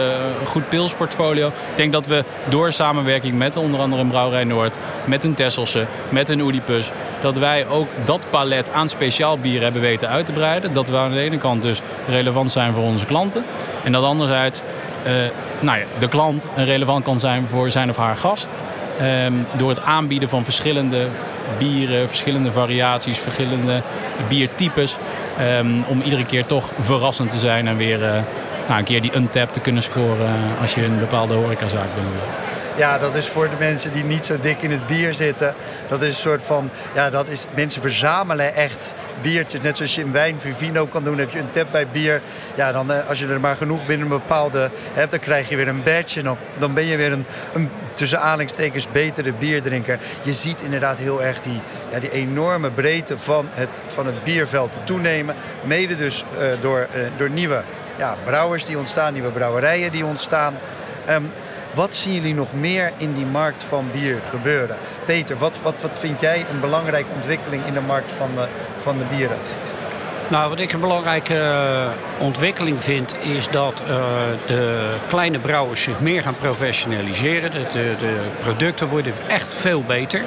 goed 0.44 0.68
pilsportfolio. 0.68 1.46
Ik 1.48 1.76
denk 1.76 1.92
dat 1.92 2.06
we 2.06 2.24
door 2.48 2.72
samenwerking 2.72 3.38
met 3.38 3.56
onder 3.56 3.80
andere 3.80 4.02
een 4.02 4.08
Brouwerij 4.08 4.44
Noord, 4.44 4.76
met 5.04 5.24
een 5.24 5.34
Tesselse, 5.34 5.86
met 6.08 6.28
een 6.28 6.40
Oedipus, 6.40 6.90
dat 7.20 7.38
wij 7.38 7.66
ook 7.66 7.88
dat 8.04 8.20
palet 8.30 8.72
aan 8.72 8.88
speciaal 8.88 9.38
bier 9.38 9.62
hebben 9.62 9.80
weten 9.80 10.08
uit 10.08 10.26
te 10.26 10.32
breiden. 10.32 10.72
Dat 10.72 10.88
we 10.88 10.96
aan 10.96 11.12
de 11.12 11.20
ene 11.20 11.38
kant 11.38 11.62
dus 11.62 11.80
relevant 12.08 12.52
zijn 12.52 12.74
voor 12.74 12.84
onze 12.84 13.04
klanten. 13.04 13.44
En 13.84 13.92
dat 13.92 14.04
anderzijds 14.04 14.62
uh, 15.06 15.12
nou 15.60 15.78
ja, 15.78 15.84
de 15.98 16.08
klant 16.08 16.46
relevant 16.56 17.04
kan 17.04 17.20
zijn 17.20 17.48
voor 17.48 17.70
zijn 17.70 17.90
of 17.90 17.96
haar 17.96 18.16
gast. 18.16 18.48
Um, 19.02 19.46
door 19.56 19.68
het 19.68 19.80
aanbieden 19.80 20.28
van 20.28 20.44
verschillende 20.44 21.06
bieren, 21.58 22.08
verschillende 22.08 22.52
variaties, 22.52 23.18
verschillende 23.18 23.82
biertypes. 24.28 24.96
Um, 25.38 25.84
om 25.88 26.00
iedere 26.00 26.24
keer 26.24 26.46
toch 26.46 26.72
verrassend 26.78 27.30
te 27.30 27.38
zijn 27.38 27.68
en 27.68 27.76
weer 27.76 28.02
uh, 28.02 28.12
nou, 28.66 28.78
een 28.78 28.84
keer 28.84 29.02
die 29.02 29.16
untap 29.16 29.52
te 29.52 29.60
kunnen 29.60 29.82
scoren 29.82 30.26
uh, 30.26 30.60
als 30.60 30.74
je 30.74 30.84
een 30.84 30.98
bepaalde 30.98 31.34
horecazaak 31.34 31.94
bent. 31.94 32.39
Ja, 32.80 32.98
dat 32.98 33.14
is 33.14 33.28
voor 33.28 33.50
de 33.50 33.56
mensen 33.58 33.92
die 33.92 34.04
niet 34.04 34.26
zo 34.26 34.38
dik 34.38 34.62
in 34.62 34.70
het 34.70 34.86
bier 34.86 35.14
zitten. 35.14 35.54
Dat 35.88 36.02
is 36.02 36.08
een 36.08 36.20
soort 36.20 36.42
van, 36.42 36.70
ja, 36.94 37.10
dat 37.10 37.28
is, 37.28 37.46
mensen 37.54 37.82
verzamelen 37.82 38.54
echt 38.54 38.94
biertjes. 39.22 39.60
Net 39.60 39.76
zoals 39.76 39.94
je 39.94 40.00
in 40.00 40.12
wijn 40.12 40.40
Vivino 40.40 40.86
kan 40.86 41.04
doen, 41.04 41.18
heb 41.18 41.30
je 41.30 41.38
een 41.38 41.50
tap 41.50 41.70
bij 41.70 41.88
bier. 41.88 42.22
Ja, 42.54 42.72
dan 42.72 42.92
eh, 42.92 43.08
als 43.08 43.18
je 43.18 43.26
er 43.26 43.40
maar 43.40 43.56
genoeg 43.56 43.86
binnen 43.86 44.06
een 44.06 44.18
bepaalde 44.18 44.70
hebt, 44.92 45.10
dan 45.10 45.20
krijg 45.20 45.48
je 45.48 45.56
weer 45.56 45.68
een 45.68 45.82
badge. 45.82 46.20
En 46.20 46.36
dan, 46.58 46.74
ben 46.74 46.84
je 46.84 46.96
weer 46.96 47.12
een, 47.12 47.26
een 47.52 47.70
tussen 47.94 48.20
aanhalingstekens 48.20 48.88
betere 48.88 49.32
bierdrinker. 49.32 49.98
Je 50.22 50.32
ziet 50.32 50.60
inderdaad 50.62 50.98
heel 50.98 51.22
erg 51.22 51.40
die, 51.40 51.60
ja, 51.90 51.98
die 51.98 52.10
enorme 52.10 52.70
breedte 52.70 53.18
van 53.18 53.46
het, 53.50 53.80
van 53.86 54.06
het 54.06 54.24
bierveld 54.24 54.72
toenemen. 54.84 55.34
Mede 55.64 55.96
dus 55.96 56.24
uh, 56.34 56.60
door, 56.60 56.78
uh, 56.96 57.06
door 57.16 57.30
nieuwe 57.30 57.62
ja, 57.98 58.16
brouwers 58.24 58.64
die 58.64 58.78
ontstaan, 58.78 59.12
nieuwe 59.12 59.30
brouwerijen 59.30 59.92
die 59.92 60.04
ontstaan. 60.04 60.54
Um, 61.08 61.32
wat 61.74 61.94
zien 61.94 62.14
jullie 62.14 62.34
nog 62.34 62.52
meer 62.52 62.92
in 62.96 63.12
die 63.12 63.26
markt 63.26 63.62
van 63.62 63.90
bier 63.92 64.18
gebeuren? 64.30 64.78
Peter, 65.04 65.38
wat, 65.38 65.60
wat, 65.62 65.80
wat 65.80 65.98
vind 65.98 66.20
jij 66.20 66.44
een 66.52 66.60
belangrijke 66.60 67.08
ontwikkeling 67.14 67.66
in 67.66 67.74
de 67.74 67.80
markt 67.80 68.12
van 68.12 68.30
de, 68.34 68.46
van 68.76 68.98
de 68.98 69.04
bieren? 69.04 69.38
Nou, 70.28 70.48
wat 70.48 70.60
ik 70.60 70.72
een 70.72 70.80
belangrijke 70.80 71.34
uh, 71.34 71.86
ontwikkeling 72.18 72.82
vind, 72.82 73.16
is 73.20 73.48
dat 73.48 73.82
uh, 73.82 73.88
de 74.46 74.94
kleine 75.08 75.38
brouwers 75.38 75.82
zich 75.82 76.00
meer 76.00 76.22
gaan 76.22 76.36
professionaliseren. 76.36 77.50
De, 77.50 77.62
de, 77.72 77.94
de 77.98 78.20
producten 78.40 78.88
worden 78.88 79.12
echt 79.28 79.54
veel 79.54 79.82
beter. 79.82 80.22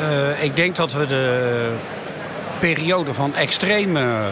Uh, 0.00 0.42
ik 0.42 0.56
denk 0.56 0.76
dat 0.76 0.92
we 0.92 1.06
de 1.06 1.68
periode 2.58 3.14
van 3.14 3.34
extreme 3.34 4.30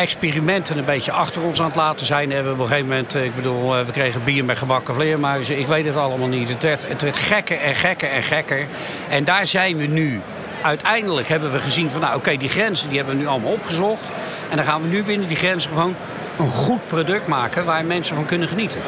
experimenten 0.00 0.78
een 0.78 0.84
beetje 0.84 1.12
achter 1.12 1.42
ons 1.42 1.60
aan 1.60 1.66
het 1.66 1.76
laten 1.76 2.06
zijn. 2.06 2.28
We 2.28 2.50
op 2.50 2.58
een 2.58 2.66
gegeven 2.66 2.88
moment, 2.88 3.14
ik 3.14 3.34
bedoel, 3.34 3.84
we 3.84 3.92
kregen 3.92 4.24
bier 4.24 4.44
met 4.44 4.58
gebakken 4.58 4.94
vleermuizen. 4.94 5.58
Ik 5.58 5.66
weet 5.66 5.84
het 5.84 5.96
allemaal 5.96 6.28
niet. 6.28 6.48
Het 6.48 6.62
werd, 6.62 6.88
het 6.88 7.02
werd 7.02 7.16
gekker 7.16 7.58
en 7.58 7.74
gekker 7.74 8.10
en 8.10 8.22
gekker. 8.22 8.66
En 9.08 9.24
daar 9.24 9.46
zijn 9.46 9.76
we 9.76 9.86
nu 9.86 10.20
uiteindelijk 10.62 11.28
hebben 11.28 11.52
we 11.52 11.58
gezien 11.58 11.90
van 11.90 12.00
nou 12.00 12.16
oké, 12.16 12.36
die 12.36 12.48
grenzen 12.48 12.88
die 12.88 12.98
hebben 12.98 13.16
we 13.16 13.22
nu 13.22 13.28
allemaal 13.28 13.52
opgezocht. 13.52 14.02
En 14.50 14.56
dan 14.56 14.64
gaan 14.64 14.82
we 14.82 14.88
nu 14.88 15.02
binnen 15.02 15.28
die 15.28 15.36
grenzen 15.36 15.70
gewoon 15.70 15.96
een 16.38 16.48
goed 16.48 16.86
product 16.86 17.26
maken 17.26 17.64
waar 17.64 17.84
mensen 17.84 18.14
van 18.14 18.24
kunnen 18.24 18.48
genieten. 18.48 18.80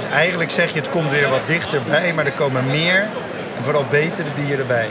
Dus 0.00 0.10
eigenlijk 0.10 0.50
zeg 0.50 0.72
je 0.72 0.78
het 0.78 0.88
komt 0.88 1.10
weer 1.10 1.28
wat 1.28 1.46
dichterbij, 1.46 2.12
maar 2.12 2.26
er 2.26 2.32
komen 2.32 2.66
meer 2.66 3.00
en 3.56 3.64
vooral 3.64 3.84
betere 3.90 4.28
bieren 4.34 4.66
bij. 4.66 4.88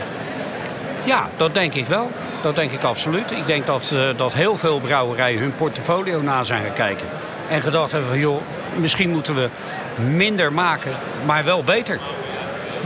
Ja, 1.04 1.30
dat 1.38 1.54
denk 1.54 1.74
ik 1.74 1.86
wel. 1.86 2.12
Dat 2.46 2.56
denk 2.56 2.72
ik 2.72 2.84
absoluut. 2.84 3.32
Ik 3.32 3.46
denk 3.46 3.66
dat, 3.66 3.92
uh, 3.94 4.18
dat 4.18 4.34
heel 4.34 4.58
veel 4.58 4.80
brouwerijen 4.80 5.40
hun 5.40 5.56
portfolio 5.56 6.22
na 6.22 6.44
zijn 6.44 6.64
gaan 6.64 6.74
kijken. 6.74 7.08
En 7.50 7.62
gedacht 7.62 7.92
hebben 7.92 8.10
van 8.10 8.20
joh, 8.20 8.42
misschien 8.78 9.10
moeten 9.10 9.36
we 9.36 9.50
minder 10.10 10.54
maken, 10.54 10.92
maar 11.26 11.44
wel 11.44 11.64
beter 11.64 12.00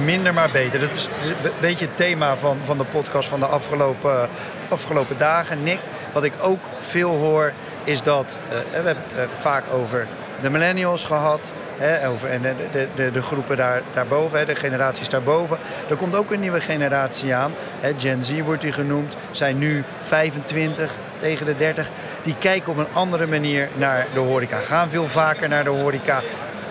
minder 0.04 0.34
maar 0.34 0.50
beter. 0.52 0.80
Dat 0.80 0.94
is 0.94 1.10
een 1.44 1.52
beetje 1.60 1.86
het 1.86 1.98
thema 1.98 2.36
van, 2.38 2.58
van 2.64 2.78
de 2.78 2.86
podcast 2.86 3.30
van 3.30 3.40
de 3.40 3.46
afgelopen, 3.46 4.30
afgelopen 4.70 5.18
dagen. 5.18 5.64
Nick, 5.64 5.80
wat 6.14 6.24
ik 6.24 6.34
ook 6.42 6.60
veel 6.78 7.10
hoor, 7.10 7.54
is 7.84 8.02
dat... 8.02 8.40
Uh, 8.44 8.50
we 8.50 8.76
hebben 8.76 8.96
het 8.96 9.16
vaak 9.32 9.64
over 9.74 10.08
de 10.42 10.50
millennials 10.50 11.06
gehad. 11.06 11.54
Hè, 11.78 12.08
over, 12.08 12.30
en 12.30 12.42
de, 12.42 12.56
de, 12.72 12.88
de, 12.96 13.12
de 13.12 13.22
groepen 13.22 13.58
daar, 13.58 13.82
daarboven, 13.94 14.40
hè, 14.40 14.46
de 14.46 14.56
generaties 14.56 15.10
daarboven. 15.10 15.58
Er 15.90 15.96
komt 15.96 16.16
ook 16.16 16.32
een 16.32 16.40
nieuwe 16.40 16.62
generatie 16.62 17.36
aan. 17.36 17.52
Hè, 17.80 17.92
Gen 17.98 18.24
Z 18.24 18.40
wordt 18.40 18.62
die 18.62 18.72
genoemd. 18.72 19.16
Zijn 19.32 19.58
nu 19.58 19.84
25 20.02 20.92
tegen 21.18 21.46
de 21.46 21.56
30. 21.56 21.90
Die 22.24 22.36
kijken 22.40 22.72
op 22.72 22.78
een 22.78 22.94
andere 22.94 23.28
manier 23.28 23.70
naar 23.76 24.08
de 24.14 24.20
horeca. 24.20 24.58
Gaan 24.58 24.90
veel 24.90 25.08
vaker 25.08 25.50
naar 25.50 25.64
de 25.64 25.70
horeca. 25.70 26.22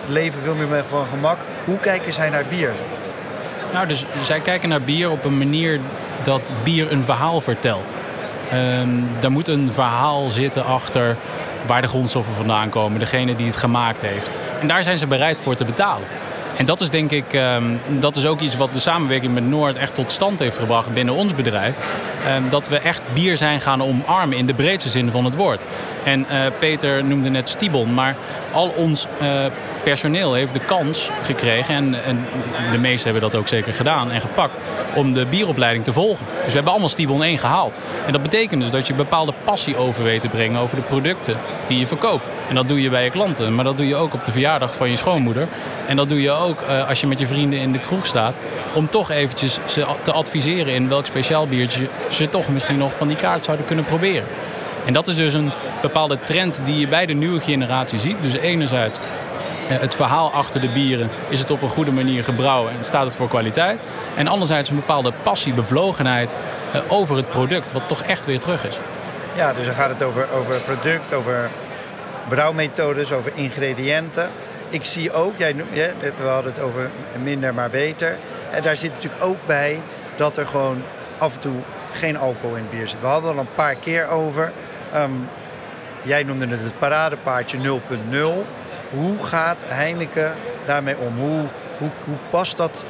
Leven 0.07 0.41
veel 0.41 0.55
meer 0.55 0.85
van 0.85 1.07
gemak. 1.07 1.37
Hoe 1.65 1.79
kijken 1.79 2.13
zij 2.13 2.29
naar 2.29 2.45
bier? 2.49 2.73
Nou, 3.73 3.87
dus 3.87 4.05
zij 4.23 4.39
kijken 4.39 4.69
naar 4.69 4.81
bier 4.81 5.09
op 5.09 5.23
een 5.23 5.37
manier 5.37 5.79
dat 6.23 6.51
bier 6.63 6.91
een 6.91 7.03
verhaal 7.03 7.41
vertelt. 7.41 7.95
Um, 8.53 9.07
daar 9.19 9.31
moet 9.31 9.47
een 9.47 9.71
verhaal 9.71 10.29
zitten 10.29 10.65
achter 10.65 11.17
waar 11.65 11.81
de 11.81 11.87
grondstoffen 11.87 12.33
vandaan 12.33 12.69
komen, 12.69 12.99
degene 12.99 13.35
die 13.35 13.45
het 13.45 13.55
gemaakt 13.55 14.01
heeft. 14.01 14.31
En 14.61 14.67
daar 14.67 14.83
zijn 14.83 14.97
ze 14.97 15.07
bereid 15.07 15.39
voor 15.39 15.55
te 15.55 15.65
betalen. 15.65 16.07
En 16.57 16.65
dat 16.65 16.81
is 16.81 16.89
denk 16.89 17.11
ik, 17.11 17.33
um, 17.33 17.81
dat 17.87 18.17
is 18.17 18.25
ook 18.25 18.39
iets 18.39 18.57
wat 18.57 18.73
de 18.73 18.79
samenwerking 18.79 19.33
met 19.33 19.47
Noord 19.47 19.75
echt 19.75 19.95
tot 19.95 20.11
stand 20.11 20.39
heeft 20.39 20.57
gebracht 20.57 20.93
binnen 20.93 21.13
ons 21.13 21.35
bedrijf. 21.35 21.75
Um, 22.35 22.49
dat 22.49 22.67
we 22.67 22.79
echt 22.79 23.01
bier 23.13 23.37
zijn 23.37 23.61
gaan 23.61 23.83
omarmen 23.83 24.37
in 24.37 24.45
de 24.45 24.53
breedste 24.53 24.89
zin 24.89 25.11
van 25.11 25.25
het 25.25 25.35
woord. 25.35 25.61
En 26.03 26.19
uh, 26.19 26.45
Peter 26.59 27.03
noemde 27.03 27.29
net 27.29 27.49
Stibon, 27.49 27.93
maar 27.93 28.15
al 28.51 28.73
ons 28.75 29.07
uh, 29.21 29.45
personeel 29.83 30.33
heeft 30.33 30.53
de 30.53 30.59
kans 30.59 31.09
gekregen, 31.23 31.75
en, 31.75 32.03
en, 32.03 32.25
de 32.71 32.77
meesten 32.77 33.11
hebben 33.11 33.31
dat 33.31 33.39
ook 33.39 33.47
zeker 33.47 33.73
gedaan 33.73 34.11
en 34.11 34.21
gepakt, 34.21 34.57
om 34.93 35.13
de 35.13 35.25
bieropleiding 35.25 35.83
te 35.83 35.93
volgen. 35.93 36.25
Dus 36.25 36.45
we 36.45 36.53
hebben 36.53 36.71
allemaal 36.71 36.89
Stibon 36.89 37.23
1 37.23 37.37
gehaald. 37.37 37.79
En 38.05 38.11
dat 38.11 38.21
betekent 38.21 38.61
dus 38.61 38.71
dat 38.71 38.87
je 38.87 38.93
bepaalde 38.93 39.33
passie 39.43 39.77
over 39.77 40.03
weet 40.03 40.21
te 40.21 40.27
brengen 40.27 40.59
over 40.59 40.75
de 40.75 40.81
producten 40.81 41.37
die 41.67 41.79
je 41.79 41.87
verkoopt. 41.87 42.29
En 42.49 42.55
dat 42.55 42.67
doe 42.67 42.81
je 42.81 42.89
bij 42.89 43.03
je 43.03 43.09
klanten, 43.09 43.55
maar 43.55 43.63
dat 43.63 43.77
doe 43.77 43.87
je 43.87 43.95
ook 43.95 44.13
op 44.13 44.25
de 44.25 44.31
verjaardag 44.31 44.75
van 44.75 44.89
je 44.89 44.97
schoonmoeder. 44.97 45.47
En 45.87 45.95
dat 45.95 46.09
doe 46.09 46.21
je 46.21 46.31
ook 46.31 46.61
uh, 46.61 46.87
als 46.87 47.01
je 47.01 47.07
met 47.07 47.19
je 47.19 47.27
vrienden 47.27 47.59
in 47.59 47.71
de 47.71 47.79
kroeg 47.79 48.05
staat, 48.05 48.33
om 48.73 48.87
toch 48.87 49.11
eventjes 49.11 49.59
ze 49.65 49.85
te 50.01 50.11
adviseren 50.11 50.73
in 50.73 50.89
welk 50.89 51.05
speciaal 51.05 51.47
biertje 51.47 51.87
ze 52.09 52.29
toch 52.29 52.47
misschien 52.47 52.77
nog 52.77 52.91
van 52.97 53.07
die 53.07 53.17
kaart 53.17 53.45
zouden 53.45 53.65
kunnen 53.65 53.85
proberen. 53.85 54.27
En 54.85 54.93
dat 54.93 55.07
is 55.07 55.15
dus 55.15 55.33
een 55.33 55.51
bepaalde 55.81 56.19
trend 56.23 56.59
die 56.63 56.79
je 56.79 56.87
bij 56.87 57.05
de 57.05 57.13
nieuwe 57.13 57.39
generatie 57.39 57.99
ziet. 57.99 58.21
Dus 58.21 58.33
enerzijds 58.33 58.99
het 59.77 59.95
verhaal 59.95 60.31
achter 60.31 60.61
de 60.61 60.69
bieren, 60.69 61.09
is 61.29 61.39
het 61.39 61.51
op 61.51 61.61
een 61.61 61.69
goede 61.69 61.91
manier 61.91 62.23
gebrouwen 62.23 62.71
en 62.77 62.85
staat 62.85 63.05
het 63.05 63.15
voor 63.15 63.27
kwaliteit. 63.27 63.79
En 64.15 64.27
anderzijds 64.27 64.69
een 64.69 64.75
bepaalde 64.75 65.13
passie, 65.23 65.53
bevlogenheid 65.53 66.35
over 66.87 67.15
het 67.15 67.29
product, 67.29 67.71
wat 67.71 67.87
toch 67.87 68.01
echt 68.01 68.25
weer 68.25 68.39
terug 68.39 68.65
is. 68.65 68.79
Ja, 69.35 69.53
dus 69.53 69.65
dan 69.65 69.75
gaat 69.75 69.89
het 69.89 70.03
over, 70.03 70.31
over 70.31 70.55
product, 70.55 71.13
over 71.13 71.49
brouwmethodes, 72.27 73.11
over 73.11 73.31
ingrediënten. 73.35 74.29
Ik 74.69 74.85
zie 74.85 75.13
ook, 75.13 75.37
jij, 75.37 75.55
we 76.17 76.27
hadden 76.27 76.51
het 76.51 76.61
over 76.61 76.89
minder 77.23 77.53
maar 77.53 77.69
beter. 77.69 78.17
En 78.51 78.61
daar 78.61 78.77
zit 78.77 78.93
natuurlijk 78.93 79.23
ook 79.23 79.45
bij 79.45 79.81
dat 80.15 80.37
er 80.37 80.47
gewoon 80.47 80.83
af 81.17 81.33
en 81.33 81.39
toe 81.39 81.55
geen 81.91 82.17
alcohol 82.17 82.55
in 82.55 82.61
het 82.61 82.71
bier 82.71 82.87
zit. 82.87 83.01
We 83.01 83.07
hadden 83.07 83.29
er 83.29 83.35
al 83.35 83.41
een 83.41 83.55
paar 83.55 83.75
keer 83.75 84.07
over. 84.07 84.51
Um, 84.95 85.29
jij 86.03 86.23
noemde 86.23 86.47
het 86.47 86.59
het 86.63 86.79
paradepaardje 86.79 87.57
0.0. 87.57 88.47
Hoe 88.89 89.23
gaat 89.23 89.63
Heineken 89.67 90.33
daarmee 90.65 90.97
om? 90.97 91.17
Hoe, 91.17 91.41
hoe, 91.77 91.89
hoe 92.03 92.17
past 92.29 92.57
dat... 92.57 92.85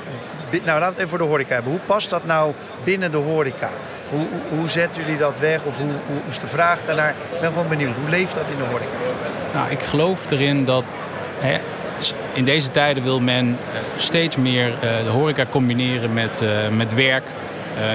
Nou, 0.51 0.65
laten 0.65 0.79
we 0.79 0.85
het 0.85 0.97
even 0.97 1.09
voor 1.09 1.17
de 1.17 1.23
horeca 1.23 1.53
hebben. 1.53 1.71
Hoe 1.71 1.81
past 1.85 2.09
dat 2.09 2.25
nou 2.25 2.53
binnen 2.83 3.11
de 3.11 3.17
horeca? 3.17 3.69
Hoe, 4.09 4.25
hoe, 4.29 4.59
hoe 4.59 4.69
zetten 4.69 5.01
jullie 5.01 5.17
dat 5.17 5.39
weg? 5.39 5.63
Of 5.63 5.77
hoe, 5.77 5.91
hoe 6.07 6.19
is 6.29 6.39
de 6.39 6.47
vraag 6.47 6.81
daarnaar? 6.83 7.09
Ik 7.09 7.39
ben 7.39 7.51
gewoon 7.51 7.67
benieuwd. 7.67 7.95
Hoe 7.95 8.09
leeft 8.09 8.35
dat 8.35 8.49
in 8.49 8.57
de 8.57 8.63
horeca? 8.63 8.97
Nou, 9.53 9.69
ik 9.69 9.81
geloof 9.81 10.31
erin 10.31 10.65
dat... 10.65 10.83
Hè, 11.39 11.59
in 12.33 12.45
deze 12.45 12.71
tijden 12.71 13.03
wil 13.03 13.19
men 13.19 13.57
steeds 13.95 14.35
meer 14.35 14.73
de 15.03 15.09
horeca 15.09 15.45
combineren 15.49 16.13
met, 16.13 16.43
met 16.71 16.93
werk. 16.93 17.23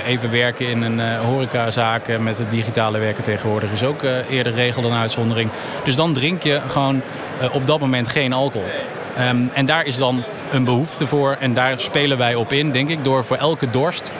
Even 0.06 0.30
werken 0.30 0.66
in 0.66 0.82
een 0.82 1.18
horecazaak 1.18 2.18
met 2.18 2.38
het 2.38 2.50
digitale 2.50 2.98
werken 2.98 3.22
tegenwoordig 3.22 3.72
is 3.72 3.82
ook 3.82 4.02
eerder 4.30 4.54
regel 4.54 4.82
dan 4.82 4.92
uitzondering. 4.92 5.50
Dus 5.84 5.96
dan 5.96 6.12
drink 6.12 6.42
je 6.42 6.60
gewoon 6.68 7.02
op 7.52 7.66
dat 7.66 7.80
moment 7.80 8.08
geen 8.08 8.32
alcohol. 8.32 8.68
Um, 9.18 9.50
en 9.52 9.66
daar 9.66 9.86
is 9.86 9.96
dan 9.96 10.22
een 10.52 10.64
behoefte 10.64 11.06
voor 11.06 11.36
en 11.40 11.54
daar 11.54 11.80
spelen 11.80 12.18
wij 12.18 12.34
op 12.34 12.52
in, 12.52 12.70
denk 12.70 12.88
ik, 12.88 13.04
door 13.04 13.24
voor 13.24 13.36
elke 13.36 13.70
dorst 13.70 14.12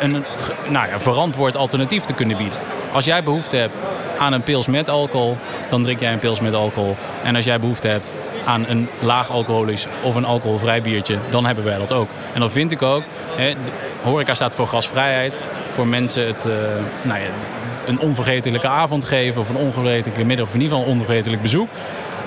een 0.00 0.24
nou 0.68 0.88
ja, 0.88 1.00
verantwoord 1.00 1.56
alternatief 1.56 2.04
te 2.04 2.12
kunnen 2.12 2.36
bieden. 2.36 2.58
Als 2.92 3.04
jij 3.04 3.22
behoefte 3.22 3.56
hebt 3.56 3.82
aan 4.18 4.32
een 4.32 4.42
pils 4.42 4.66
met 4.66 4.88
alcohol, 4.88 5.36
dan 5.68 5.82
drink 5.82 6.00
jij 6.00 6.12
een 6.12 6.18
pils 6.18 6.40
met 6.40 6.54
alcohol. 6.54 6.96
En 7.22 7.36
als 7.36 7.44
jij 7.44 7.60
behoefte 7.60 7.88
hebt 7.88 8.12
aan 8.44 8.66
een 8.68 8.88
laag 9.00 9.30
alcoholisch 9.30 9.86
of 10.02 10.14
een 10.14 10.24
alcoholvrij 10.24 10.82
biertje, 10.82 11.18
dan 11.30 11.46
hebben 11.46 11.64
wij 11.64 11.78
dat 11.78 11.92
ook. 11.92 12.08
En 12.32 12.40
dat 12.40 12.52
vind 12.52 12.72
ik 12.72 12.82
ook. 12.82 13.02
Hè, 13.36 13.52
horeca 14.02 14.34
staat 14.34 14.54
voor 14.54 14.68
gasvrijheid, 14.68 15.40
voor 15.70 15.86
mensen 15.86 16.26
het, 16.26 16.46
uh, 16.46 16.52
nou 17.02 17.20
ja, 17.20 17.26
een 17.86 17.98
onvergetelijke 17.98 18.68
avond 18.68 19.04
geven 19.04 19.40
of 19.40 19.48
een 19.48 19.56
onvergetelijke 19.56 20.24
middag 20.24 20.46
of 20.46 20.54
in 20.54 20.60
ieder 20.60 20.76
geval 20.76 20.92
een 20.92 20.98
onvergetelijk 20.98 21.42
bezoek. 21.42 21.68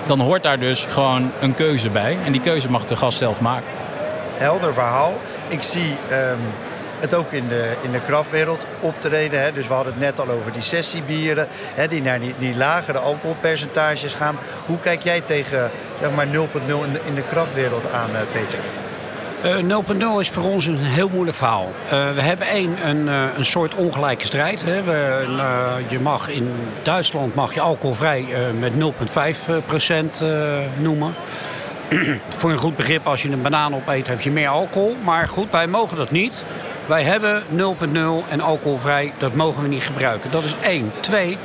Dan 0.05 0.19
hoort 0.19 0.43
daar 0.43 0.59
dus 0.59 0.85
gewoon 0.89 1.31
een 1.41 1.53
keuze 1.53 1.89
bij. 1.89 2.17
En 2.25 2.31
die 2.31 2.41
keuze 2.41 2.69
mag 2.69 2.85
de 2.85 2.95
gast 2.95 3.17
zelf 3.17 3.41
maken. 3.41 3.67
Helder 4.33 4.73
verhaal. 4.73 5.13
Ik 5.47 5.63
zie 5.63 5.95
um, 6.11 6.39
het 6.99 7.13
ook 7.13 7.31
in 7.31 7.47
de, 7.47 7.71
in 7.81 7.91
de 7.91 8.01
kraftwereld 8.01 8.65
optreden. 8.79 9.41
Hè. 9.41 9.51
Dus 9.51 9.67
we 9.67 9.73
hadden 9.73 9.93
het 9.93 10.01
net 10.01 10.19
al 10.19 10.29
over 10.29 10.51
die 10.51 10.61
sessiebieren, 10.61 11.47
hè, 11.51 11.87
die 11.87 12.01
naar 12.01 12.19
die, 12.19 12.35
die 12.37 12.55
lagere 12.55 12.97
alcoholpercentages 12.97 14.13
gaan. 14.13 14.37
Hoe 14.65 14.79
kijk 14.79 15.01
jij 15.01 15.21
tegen 15.21 15.71
zeg 15.99 16.11
maar 16.11 16.27
0.0 16.27 16.31
in 16.31 16.93
de, 16.93 16.99
in 17.05 17.15
de 17.15 17.23
kraftwereld 17.29 17.91
aan, 17.91 18.09
uh, 18.09 18.17
Peter? 18.31 18.59
Uh, 19.43 19.57
0.0 19.57 20.19
is 20.19 20.29
voor 20.29 20.43
ons 20.43 20.65
een 20.65 20.77
heel 20.77 21.09
moeilijk 21.09 21.37
verhaal. 21.37 21.71
Uh, 21.85 21.89
we 21.89 22.21
hebben 22.21 22.47
één, 22.47 22.87
een, 22.87 23.07
uh, 23.07 23.23
een 23.37 23.45
soort 23.45 23.75
ongelijke 23.75 24.25
strijd. 24.25 24.63
Hè. 24.65 24.83
We, 24.83 25.25
je 25.89 25.99
mag 25.99 26.29
in 26.29 26.51
Duitsland 26.83 27.35
mag 27.35 27.53
je 27.53 27.61
alcoholvrij 27.61 28.25
met 28.59 28.73
0,5 28.73 29.65
procent 29.65 30.23
noemen. 30.79 31.13
voor 32.37 32.51
een 32.51 32.57
goed 32.57 32.75
begrip, 32.75 33.07
als 33.07 33.21
je 33.21 33.29
een 33.29 33.41
banaan 33.41 33.75
opeet, 33.75 34.07
heb 34.07 34.21
je 34.21 34.31
meer 34.31 34.47
alcohol. 34.47 34.95
Maar 35.03 35.27
goed, 35.27 35.51
wij 35.51 35.67
mogen 35.67 35.97
dat 35.97 36.11
niet. 36.11 36.45
Wij 36.85 37.03
hebben 37.03 37.43
0.0 37.43 38.29
en 38.29 38.41
alcoholvrij, 38.41 39.13
dat 39.17 39.33
mogen 39.33 39.61
we 39.61 39.67
niet 39.67 39.83
gebruiken. 39.83 40.31
Dat 40.31 40.43
is 40.43 40.55
één. 40.61 40.91
Twee, 40.99 41.37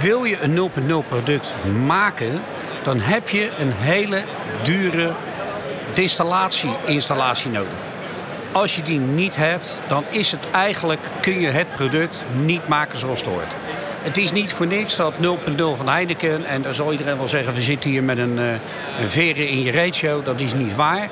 wil 0.00 0.24
je 0.24 0.40
een 0.40 0.70
0.0 1.04 1.08
product 1.08 1.54
maken, 1.86 2.40
dan 2.82 3.00
heb 3.00 3.28
je 3.28 3.50
een 3.58 3.72
hele 3.72 4.22
dure 4.62 5.12
distillatie-installatie 5.94 7.50
nodig. 7.50 7.72
Als 8.52 8.76
je 8.76 8.82
die 8.82 8.98
niet 8.98 9.36
hebt, 9.36 9.78
dan 9.88 10.04
is 10.10 10.30
het 10.30 10.40
eigenlijk, 10.50 11.00
kun 11.20 11.40
je 11.40 11.48
het 11.48 11.74
product 11.74 12.24
niet 12.42 12.68
maken 12.68 12.98
zoals 12.98 13.18
het 13.18 13.28
hoort. 13.28 13.54
Het 14.02 14.18
is 14.18 14.32
niet 14.32 14.52
voor 14.52 14.66
niks 14.66 14.96
dat 14.96 15.14
0.0 15.14 15.20
van 15.56 15.88
Heineken, 15.88 16.44
en 16.44 16.62
dan 16.62 16.74
zal 16.74 16.92
iedereen 16.92 17.16
wel 17.16 17.28
zeggen, 17.28 17.54
we 17.54 17.62
zitten 17.62 17.90
hier 17.90 18.02
met 18.02 18.18
een, 18.18 18.38
een 18.38 18.60
veren 19.06 19.48
in 19.48 19.62
je 19.62 19.72
ratio, 19.72 20.22
dat 20.22 20.40
is 20.40 20.54
niet 20.54 20.74
waar. 20.74 21.08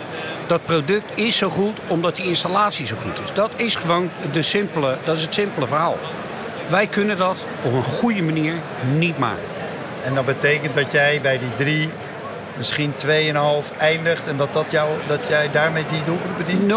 Dat 0.46 0.64
product 0.64 1.10
is 1.14 1.36
zo 1.36 1.48
goed 1.48 1.80
omdat 1.86 2.16
die 2.16 2.26
installatie 2.26 2.86
zo 2.86 2.96
goed 2.96 3.20
is. 3.24 3.32
Dat 3.34 3.52
is 3.56 3.74
gewoon 3.74 4.10
de 4.32 4.42
simpele, 4.42 4.98
dat 5.04 5.16
is 5.16 5.22
het 5.22 5.34
simpele 5.34 5.66
verhaal. 5.66 5.98
Wij 6.68 6.86
kunnen 6.86 7.18
dat 7.18 7.44
op 7.62 7.72
een 7.72 7.84
goede 7.84 8.22
manier 8.22 8.54
niet 8.94 9.18
maken. 9.18 9.48
En 10.02 10.14
dat 10.14 10.24
betekent 10.24 10.74
dat 10.74 10.92
jij 10.92 11.20
bij 11.20 11.38
die 11.38 11.52
drie 11.52 11.90
misschien 12.56 12.94
2,5 13.06 13.78
eindigt 13.78 14.28
en 14.28 14.36
dat, 14.36 14.52
dat, 14.52 14.70
jou, 14.70 14.90
dat 15.06 15.26
jij 15.28 15.50
daarmee 15.50 15.84
die 15.88 16.02
doelgroep 16.04 16.36
bedient? 16.36 16.72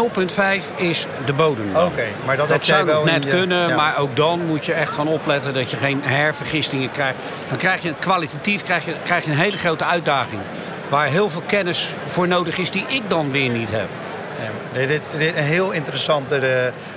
0,5 0.70 0.76
is 0.76 1.06
de 1.26 1.32
bodem. 1.32 1.68
Oké, 1.76 1.84
okay, 1.84 2.12
maar 2.24 2.36
dat, 2.36 2.48
dat 2.48 2.56
heb 2.56 2.66
jij 2.66 2.84
wel 2.84 3.04
net 3.04 3.24
je, 3.24 3.30
kunnen, 3.30 3.68
ja. 3.68 3.76
maar 3.76 3.98
ook 3.98 4.16
dan 4.16 4.46
moet 4.46 4.64
je 4.64 4.72
echt 4.72 4.92
gaan 4.92 5.08
opletten 5.08 5.54
dat 5.54 5.70
je 5.70 5.76
geen 5.76 6.02
hervergistingen 6.02 6.90
krijgt. 6.90 7.18
Dan 7.48 7.58
krijg 7.58 7.82
je 7.82 7.94
kwalitatief 7.98 8.62
krijg 8.62 8.84
je, 8.84 8.94
krijg 9.02 9.24
je 9.24 9.30
een 9.30 9.36
hele 9.36 9.56
grote 9.56 9.84
uitdaging. 9.84 10.40
Waar 10.88 11.06
heel 11.06 11.30
veel 11.30 11.42
kennis 11.46 11.88
voor 12.06 12.28
nodig 12.28 12.58
is 12.58 12.70
die 12.70 12.84
ik 12.88 13.02
dan 13.08 13.30
weer 13.30 13.48
niet 13.48 13.70
heb. 13.70 13.88
Nee, 14.72 14.86
dit 14.86 15.08
is 15.12 15.26
een 15.26 15.34
heel 15.34 15.70
interessant 15.70 16.32
uh, 16.32 16.40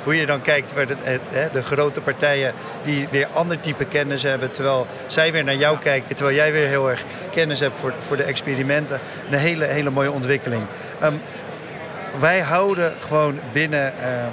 hoe 0.04 0.16
je 0.16 0.26
dan 0.26 0.42
kijkt 0.42 0.76
naar 0.76 0.88
de, 0.88 0.96
uh, 1.04 1.44
de 1.52 1.64
grote 1.64 2.02
partijen 2.02 2.54
die 2.84 3.08
weer 3.12 3.28
ander 3.28 3.60
type 3.60 3.86
kennis 3.86 4.24
hebben. 4.24 4.52
Terwijl 4.52 4.88
zij 5.08 5.32
weer 5.32 5.44
naar 5.44 5.56
jou 5.56 5.78
kijken, 5.78 6.16
terwijl 6.16 6.38
jij 6.38 6.52
weer 6.52 6.68
heel 6.68 6.90
erg 6.90 7.04
kennis 7.32 7.60
hebt 7.60 7.80
voor, 7.80 7.94
voor 8.08 8.18
de 8.18 8.24
experimenten. 8.24 9.00
Een 9.32 9.38
hele, 9.38 9.66
hele 9.66 9.90
mooie 9.90 10.12
ontwikkeling. 10.12 10.64
Um, 11.04 11.22
wij 12.20 12.40
houden 12.40 12.94
gewoon 13.08 13.40
binnen, 13.54 13.94
um, 14.24 14.32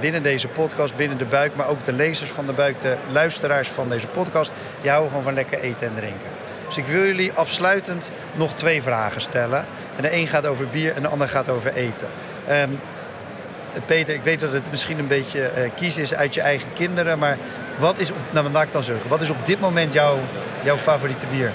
binnen 0.00 0.22
deze 0.22 0.48
podcast, 0.48 0.96
binnen 0.96 1.18
de 1.18 1.24
buik, 1.24 1.54
maar 1.54 1.68
ook 1.68 1.84
de 1.84 1.92
lezers 1.92 2.30
van 2.30 2.46
de 2.46 2.52
buik, 2.52 2.80
de 2.80 2.96
luisteraars 3.10 3.68
van 3.68 3.88
deze 3.88 4.06
podcast, 4.06 4.52
houden 4.84 5.08
gewoon 5.08 5.24
van 5.24 5.34
lekker 5.34 5.58
eten 5.58 5.86
en 5.86 5.94
drinken. 5.94 6.30
Dus 6.66 6.76
ik 6.76 6.86
wil 6.86 7.04
jullie 7.04 7.32
afsluitend 7.32 8.10
nog 8.34 8.54
twee 8.54 8.82
vragen 8.82 9.20
stellen. 9.20 9.66
En 9.96 10.02
de 10.02 10.16
een 10.16 10.26
gaat 10.26 10.46
over 10.46 10.68
bier 10.68 10.94
en 10.94 11.02
de 11.02 11.08
ander 11.08 11.28
gaat 11.28 11.48
over 11.48 11.72
eten. 11.72 12.08
Um, 12.50 12.80
Peter, 13.86 14.14
ik 14.14 14.22
weet 14.22 14.40
dat 14.40 14.52
het 14.52 14.70
misschien 14.70 14.98
een 14.98 15.06
beetje 15.06 15.40
uh, 15.40 15.70
kiezen 15.76 16.02
is 16.02 16.14
uit 16.14 16.34
je 16.34 16.40
eigen 16.40 16.72
kinderen. 16.72 17.18
Maar 17.18 17.38
wat 17.78 17.98
is, 17.98 18.10
op, 18.10 18.16
nou 18.30 18.50
laat 18.50 18.62
ik 18.62 18.72
dan 18.72 18.82
zeggen, 18.82 19.08
wat 19.08 19.20
is 19.20 19.30
op 19.30 19.46
dit 19.46 19.60
moment 19.60 19.92
jouw, 19.92 20.18
jouw 20.62 20.76
favoriete 20.76 21.26
bier? 21.26 21.52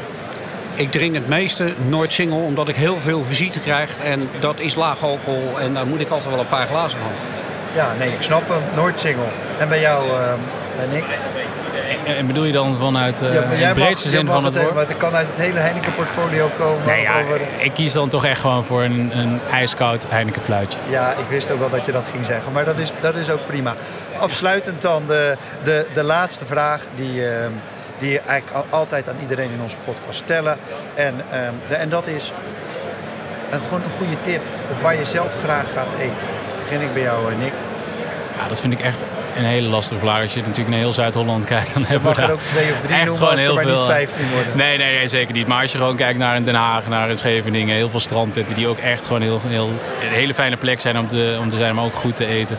ik 0.79 0.91
drink 0.91 1.15
het 1.15 1.27
meeste 1.27 1.73
nooit 1.87 2.13
single 2.13 2.37
omdat 2.37 2.67
ik 2.67 2.75
heel 2.75 2.99
veel 2.99 3.25
visite 3.25 3.59
krijg. 3.59 3.97
En 4.03 4.29
dat 4.39 4.59
is 4.59 4.75
laag 4.75 5.03
alcohol 5.03 5.59
en 5.59 5.73
daar 5.73 5.87
moet 5.87 5.99
ik 5.99 6.09
altijd 6.09 6.29
wel 6.29 6.39
een 6.39 6.47
paar 6.47 6.67
glazen 6.67 6.99
van. 6.99 7.11
Ja, 7.73 7.93
nee, 7.93 8.09
ik 8.09 8.21
snap 8.21 8.47
hem. 8.47 8.61
Nooit 8.75 8.99
single. 8.99 9.27
En 9.57 9.69
bij 9.69 9.79
jou, 9.79 10.09
uh, 10.09 10.33
ben 10.77 10.97
ik? 10.97 11.03
En 12.17 12.27
bedoel 12.27 12.43
je 12.43 12.51
dan 12.51 12.77
vanuit 12.77 13.21
uh, 13.21 13.33
ja, 13.33 13.67
de 13.67 13.73
breedste 13.73 14.09
zin 14.09 14.25
van 14.25 14.43
het, 14.43 14.53
het 14.53 14.61
woord? 14.63 14.75
Maar 14.75 14.87
het 14.87 14.97
kan 14.97 15.13
uit 15.13 15.27
het 15.27 15.37
hele 15.37 15.59
Heineken 15.59 15.93
portfolio 15.93 16.49
komen. 16.57 16.85
Nee, 16.85 17.01
ja, 17.01 17.21
Ik 17.57 17.73
kies 17.73 17.93
dan 17.93 18.09
toch 18.09 18.25
echt 18.25 18.39
gewoon 18.41 18.65
voor 18.65 18.83
een, 18.83 19.11
een 19.13 19.39
ijskoud 19.51 20.05
Heineken 20.09 20.41
fluitje. 20.41 20.79
Ja, 20.89 21.11
ik 21.11 21.25
wist 21.29 21.51
ook 21.51 21.59
wel 21.59 21.69
dat 21.69 21.85
je 21.85 21.91
dat 21.91 22.05
ging 22.11 22.25
zeggen. 22.25 22.51
Maar 22.51 22.65
dat 22.65 22.79
is, 22.79 22.91
dat 22.99 23.15
is 23.15 23.29
ook 23.29 23.45
prima. 23.45 23.75
Afsluitend 24.19 24.81
dan 24.81 25.03
de, 25.07 25.37
de, 25.63 25.87
de 25.93 26.03
laatste 26.03 26.45
vraag 26.45 26.81
die... 26.95 27.13
Uh, 27.13 27.45
die 27.99 28.19
eigenlijk 28.19 28.65
altijd 28.69 29.09
aan 29.09 29.15
iedereen 29.21 29.51
in 29.51 29.61
onze 29.61 29.77
podcast 29.85 30.19
stellen. 30.19 30.57
En, 30.95 31.13
um, 31.13 31.53
de, 31.67 31.75
en 31.75 31.89
dat 31.89 32.07
is 32.07 32.31
een, 33.49 33.61
gewoon 33.61 33.81
een 33.83 33.97
goede 33.97 34.19
tip 34.19 34.41
waar 34.81 34.95
je 34.95 35.05
zelf 35.05 35.35
graag 35.43 35.73
gaat 35.73 35.93
eten. 35.93 36.27
Begin 36.63 36.81
ik 36.81 36.93
bij 36.93 37.01
jou, 37.01 37.35
Nick. 37.35 37.53
Ja, 38.37 38.47
dat 38.47 38.61
vind 38.61 38.73
ik 38.73 38.79
echt 38.79 39.03
een 39.35 39.45
hele 39.45 39.67
lastige 39.67 39.99
vraag. 39.99 40.21
Als 40.21 40.33
je 40.33 40.39
natuurlijk 40.39 40.69
naar 40.69 40.77
heel 40.77 40.91
Zuid-Holland 40.91 41.45
kijkt, 41.45 41.73
dan 41.73 41.85
hebben 41.85 42.09
we 42.09 42.15
daar... 42.15 42.25
er 42.25 42.33
ook 42.33 42.41
twee 42.41 42.71
of 42.71 42.79
drie 42.79 42.95
echt 42.95 43.05
noemen 43.05 43.29
als 43.29 43.41
er 43.41 43.53
maar 43.53 43.63
veel, 43.63 43.75
niet 43.75 43.85
vijftien 43.85 44.29
worden. 44.33 44.57
Nee, 44.57 44.77
nee, 44.77 44.97
nee, 44.97 45.07
zeker 45.07 45.33
niet. 45.33 45.47
Maar 45.47 45.61
als 45.61 45.71
je 45.71 45.77
gewoon 45.77 45.95
kijkt 45.95 46.19
naar 46.19 46.43
Den 46.43 46.55
Haag, 46.55 46.87
naar 46.87 47.17
Scheveningen... 47.17 47.75
heel 47.75 47.89
veel 47.89 47.99
strandtetten 47.99 48.55
die 48.55 48.67
ook 48.67 48.77
echt 48.77 49.05
gewoon 49.05 49.21
heel, 49.21 49.41
heel, 49.47 49.69
een 50.01 50.13
hele 50.13 50.33
fijne 50.33 50.57
plek 50.57 50.79
zijn 50.79 50.99
om 50.99 51.07
te, 51.07 51.37
om 51.39 51.49
te 51.49 51.55
zijn... 51.55 51.75
maar 51.75 51.83
ook 51.83 51.95
goed 51.95 52.15
te 52.15 52.25
eten. 52.25 52.57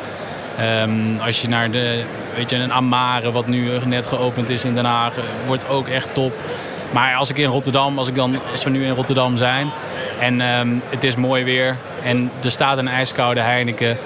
Um, 0.82 1.18
als 1.18 1.42
je 1.42 1.48
naar 1.48 1.70
de, 1.70 2.02
weet 2.36 2.50
je, 2.50 2.56
een 2.56 2.72
Amare, 2.72 3.32
wat 3.32 3.46
nu 3.46 3.70
net 3.84 4.06
geopend 4.06 4.48
is 4.48 4.64
in 4.64 4.74
Den 4.74 4.84
Haag... 4.84 5.12
wordt 5.46 5.68
ook 5.68 5.88
echt 5.88 6.08
top. 6.12 6.32
Maar 6.90 7.14
als 7.14 7.30
ik 7.30 7.38
in 7.38 7.48
Rotterdam, 7.48 7.98
als, 7.98 8.08
ik 8.08 8.14
dan, 8.14 8.38
als 8.52 8.64
we 8.64 8.70
nu 8.70 8.84
in 8.84 8.94
Rotterdam 8.94 9.36
zijn... 9.36 9.70
en 10.18 10.40
um, 10.40 10.82
het 10.88 11.04
is 11.04 11.16
mooi 11.16 11.44
weer 11.44 11.76
en 12.02 12.30
er 12.44 12.50
staat 12.50 12.78
een 12.78 12.88
ijskoude 12.88 13.40
Heineken 13.40 13.98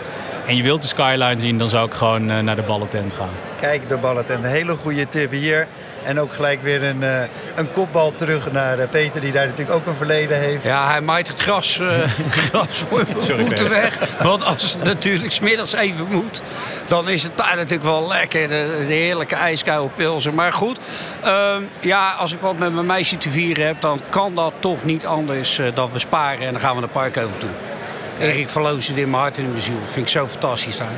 en 0.47 0.57
je 0.57 0.63
wilt 0.63 0.83
de 0.83 0.89
skyline 0.89 1.41
zien, 1.41 1.59
dan 1.59 1.69
zou 1.69 1.87
ik 1.87 1.95
gewoon 1.95 2.31
uh, 2.31 2.39
naar 2.39 2.57
de 2.57 2.63
ballentent 2.63 3.13
gaan. 3.13 3.31
Kijk, 3.61 3.89
de 3.89 3.97
ballentent. 3.97 4.45
Een 4.45 4.51
hele 4.51 4.77
goede 4.77 5.09
tip 5.09 5.31
hier. 5.31 5.67
En 6.03 6.21
ook 6.21 6.35
gelijk 6.35 6.63
weer 6.63 6.83
een, 6.83 7.03
uh, 7.03 7.23
een 7.55 7.73
kopbal 7.73 8.15
terug 8.15 8.53
naar 8.53 8.79
uh, 8.79 8.89
Peter, 8.91 9.21
die 9.21 9.33
daar 9.33 9.47
natuurlijk 9.47 9.77
ook 9.77 9.87
een 9.87 9.97
verleden 9.97 10.39
heeft. 10.39 10.65
Ja, 10.65 10.91
hij 10.91 11.01
maait 11.01 11.29
het 11.29 11.41
gras, 11.41 11.81
gras 12.49 12.79
voor 12.89 13.05
Sorry, 13.19 13.69
weg. 13.69 14.17
Want 14.23 14.45
als 14.45 14.73
het 14.73 14.85
natuurlijk 14.85 15.33
smiddags 15.33 15.73
even 15.73 16.07
moet, 16.11 16.43
dan 16.87 17.09
is 17.09 17.23
het 17.23 17.37
daar 17.37 17.57
natuurlijk 17.57 17.83
wel 17.83 18.09
lekker. 18.09 18.49
De, 18.49 18.85
de 18.87 18.93
heerlijke 18.93 19.35
ijskoude 19.35 19.91
pilsen. 19.97 20.35
Maar 20.35 20.53
goed, 20.53 20.79
uh, 21.25 21.57
ja, 21.81 22.11
als 22.13 22.33
ik 22.33 22.41
wat 22.41 22.59
met 22.59 22.73
mijn 22.73 22.87
meisje 22.87 23.17
te 23.17 23.31
vieren 23.31 23.67
heb, 23.67 23.81
dan 23.81 24.01
kan 24.09 24.35
dat 24.35 24.53
toch 24.59 24.85
niet 24.85 25.07
anders 25.07 25.61
dan 25.75 25.91
we 25.93 25.99
sparen. 25.99 26.47
En 26.47 26.53
dan 26.53 26.61
gaan 26.61 26.75
we 26.75 26.81
naar 26.81 26.91
park 26.91 27.17
over 27.17 27.39
toe. 27.39 27.74
Erik 28.21 28.49
verloos 28.49 28.87
het 28.87 28.97
in 28.97 29.11
mijn 29.11 29.23
hart 29.23 29.39
en 29.39 29.45
in 29.45 29.51
mijn 29.51 29.63
ziel. 29.63 29.81
Dat 29.81 29.91
vind 29.91 30.07
ik 30.07 30.13
zo 30.13 30.27
fantastisch 30.27 30.77
daar. 30.77 30.89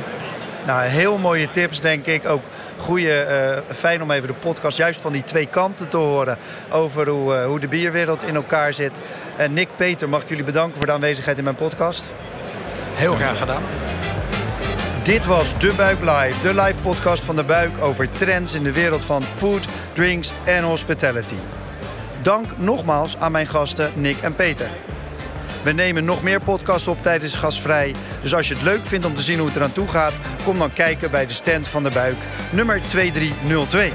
Nou, 0.65 0.87
heel 0.87 1.17
mooie 1.17 1.49
tips, 1.49 1.79
denk 1.79 2.05
ik. 2.05 2.29
Ook 2.29 2.41
goede, 2.77 3.27
uh, 3.67 3.75
fijn 3.75 4.01
om 4.01 4.11
even 4.11 4.27
de 4.27 4.33
podcast 4.33 4.77
juist 4.77 5.01
van 5.01 5.11
die 5.11 5.23
twee 5.23 5.45
kanten 5.45 5.89
te 5.89 5.97
horen. 5.97 6.37
Over 6.71 7.09
hoe, 7.09 7.35
uh, 7.35 7.45
hoe 7.45 7.59
de 7.59 7.67
bierwereld 7.67 8.23
in 8.23 8.35
elkaar 8.35 8.73
zit. 8.73 8.99
En 9.37 9.53
Nick, 9.53 9.69
Peter, 9.75 10.09
mag 10.09 10.21
ik 10.21 10.29
jullie 10.29 10.43
bedanken 10.43 10.77
voor 10.77 10.85
de 10.85 10.91
aanwezigheid 10.91 11.37
in 11.37 11.43
mijn 11.43 11.55
podcast. 11.55 12.13
Heel 12.93 13.15
graag 13.15 13.37
gedaan. 13.37 13.63
Dit 15.03 15.25
was 15.25 15.59
De 15.59 15.73
Buik 15.77 15.99
Live, 15.99 16.41
de 16.41 16.61
live 16.61 16.79
podcast 16.81 17.25
van 17.25 17.35
De 17.35 17.43
Buik 17.43 17.71
over 17.81 18.11
trends 18.11 18.53
in 18.53 18.63
de 18.63 18.71
wereld 18.71 19.05
van 19.05 19.23
food, 19.23 19.67
drinks 19.93 20.33
en 20.43 20.63
hospitality. 20.63 21.37
Dank 22.21 22.45
nogmaals 22.57 23.17
aan 23.17 23.31
mijn 23.31 23.47
gasten 23.47 23.91
Nick 23.95 24.17
en 24.21 24.35
Peter. 24.35 24.69
We 25.63 25.71
nemen 25.71 26.05
nog 26.05 26.23
meer 26.23 26.41
podcasts 26.41 26.87
op 26.87 27.01
tijdens 27.01 27.35
Gasvrij. 27.35 27.95
Dus 28.21 28.33
als 28.33 28.47
je 28.47 28.53
het 28.53 28.63
leuk 28.63 28.85
vindt 28.85 29.05
om 29.05 29.15
te 29.15 29.21
zien 29.21 29.37
hoe 29.37 29.47
het 29.47 29.55
eraan 29.55 29.71
toe 29.71 29.87
gaat, 29.87 30.13
kom 30.43 30.59
dan 30.59 30.73
kijken 30.73 31.11
bij 31.11 31.25
de 31.25 31.33
stand 31.33 31.67
van 31.67 31.83
de 31.83 31.89
buik, 31.89 32.15
nummer 32.51 32.81
2302. 32.81 33.93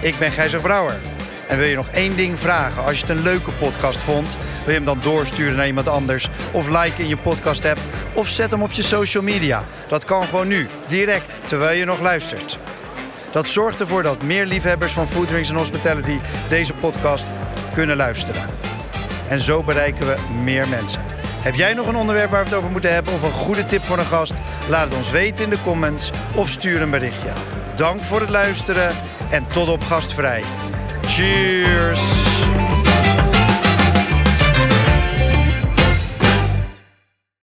Ik 0.00 0.18
ben 0.18 0.32
Gijzer 0.32 0.60
Brouwer. 0.60 1.00
En 1.48 1.58
wil 1.58 1.66
je 1.66 1.76
nog 1.76 1.88
één 1.88 2.16
ding 2.16 2.38
vragen? 2.38 2.84
Als 2.84 2.94
je 3.00 3.06
het 3.06 3.16
een 3.16 3.22
leuke 3.22 3.50
podcast 3.52 4.02
vond, 4.02 4.36
wil 4.36 4.66
je 4.66 4.72
hem 4.72 4.84
dan 4.84 5.00
doorsturen 5.00 5.56
naar 5.56 5.66
iemand 5.66 5.88
anders? 5.88 6.28
Of 6.52 6.68
like 6.68 7.02
in 7.02 7.08
je 7.08 7.16
podcast 7.16 7.64
app? 7.64 7.78
Of 8.12 8.28
zet 8.28 8.50
hem 8.50 8.62
op 8.62 8.72
je 8.72 8.82
social 8.82 9.22
media. 9.22 9.64
Dat 9.88 10.04
kan 10.04 10.24
gewoon 10.24 10.48
nu, 10.48 10.68
direct, 10.86 11.38
terwijl 11.44 11.78
je 11.78 11.84
nog 11.84 12.00
luistert. 12.00 12.58
Dat 13.30 13.48
zorgt 13.48 13.80
ervoor 13.80 14.02
dat 14.02 14.22
meer 14.22 14.46
liefhebbers 14.46 14.92
van 14.92 15.08
Food 15.08 15.28
Drinks 15.28 15.48
en 15.48 15.56
Hospitality 15.56 16.18
deze 16.48 16.74
podcast 16.74 17.26
kunnen 17.72 17.96
luisteren. 17.96 18.69
En 19.30 19.40
zo 19.40 19.62
bereiken 19.62 20.06
we 20.06 20.16
meer 20.42 20.68
mensen. 20.68 21.02
Heb 21.42 21.54
jij 21.54 21.74
nog 21.74 21.86
een 21.86 21.96
onderwerp 21.96 22.30
waar 22.30 22.42
we 22.42 22.48
het 22.48 22.58
over 22.58 22.70
moeten 22.70 22.92
hebben 22.92 23.12
of 23.12 23.22
een 23.22 23.30
goede 23.30 23.66
tip 23.66 23.82
voor 23.82 23.98
een 23.98 24.04
gast? 24.04 24.32
Laat 24.68 24.84
het 24.88 24.96
ons 24.96 25.10
weten 25.10 25.44
in 25.44 25.50
de 25.50 25.62
comments 25.62 26.10
of 26.34 26.48
stuur 26.48 26.82
een 26.82 26.90
berichtje. 26.90 27.32
Dank 27.74 28.00
voor 28.00 28.20
het 28.20 28.30
luisteren 28.30 28.94
en 29.28 29.46
tot 29.46 29.68
op 29.68 29.82
gastvrij. 29.82 30.42
Cheers! 31.06 32.29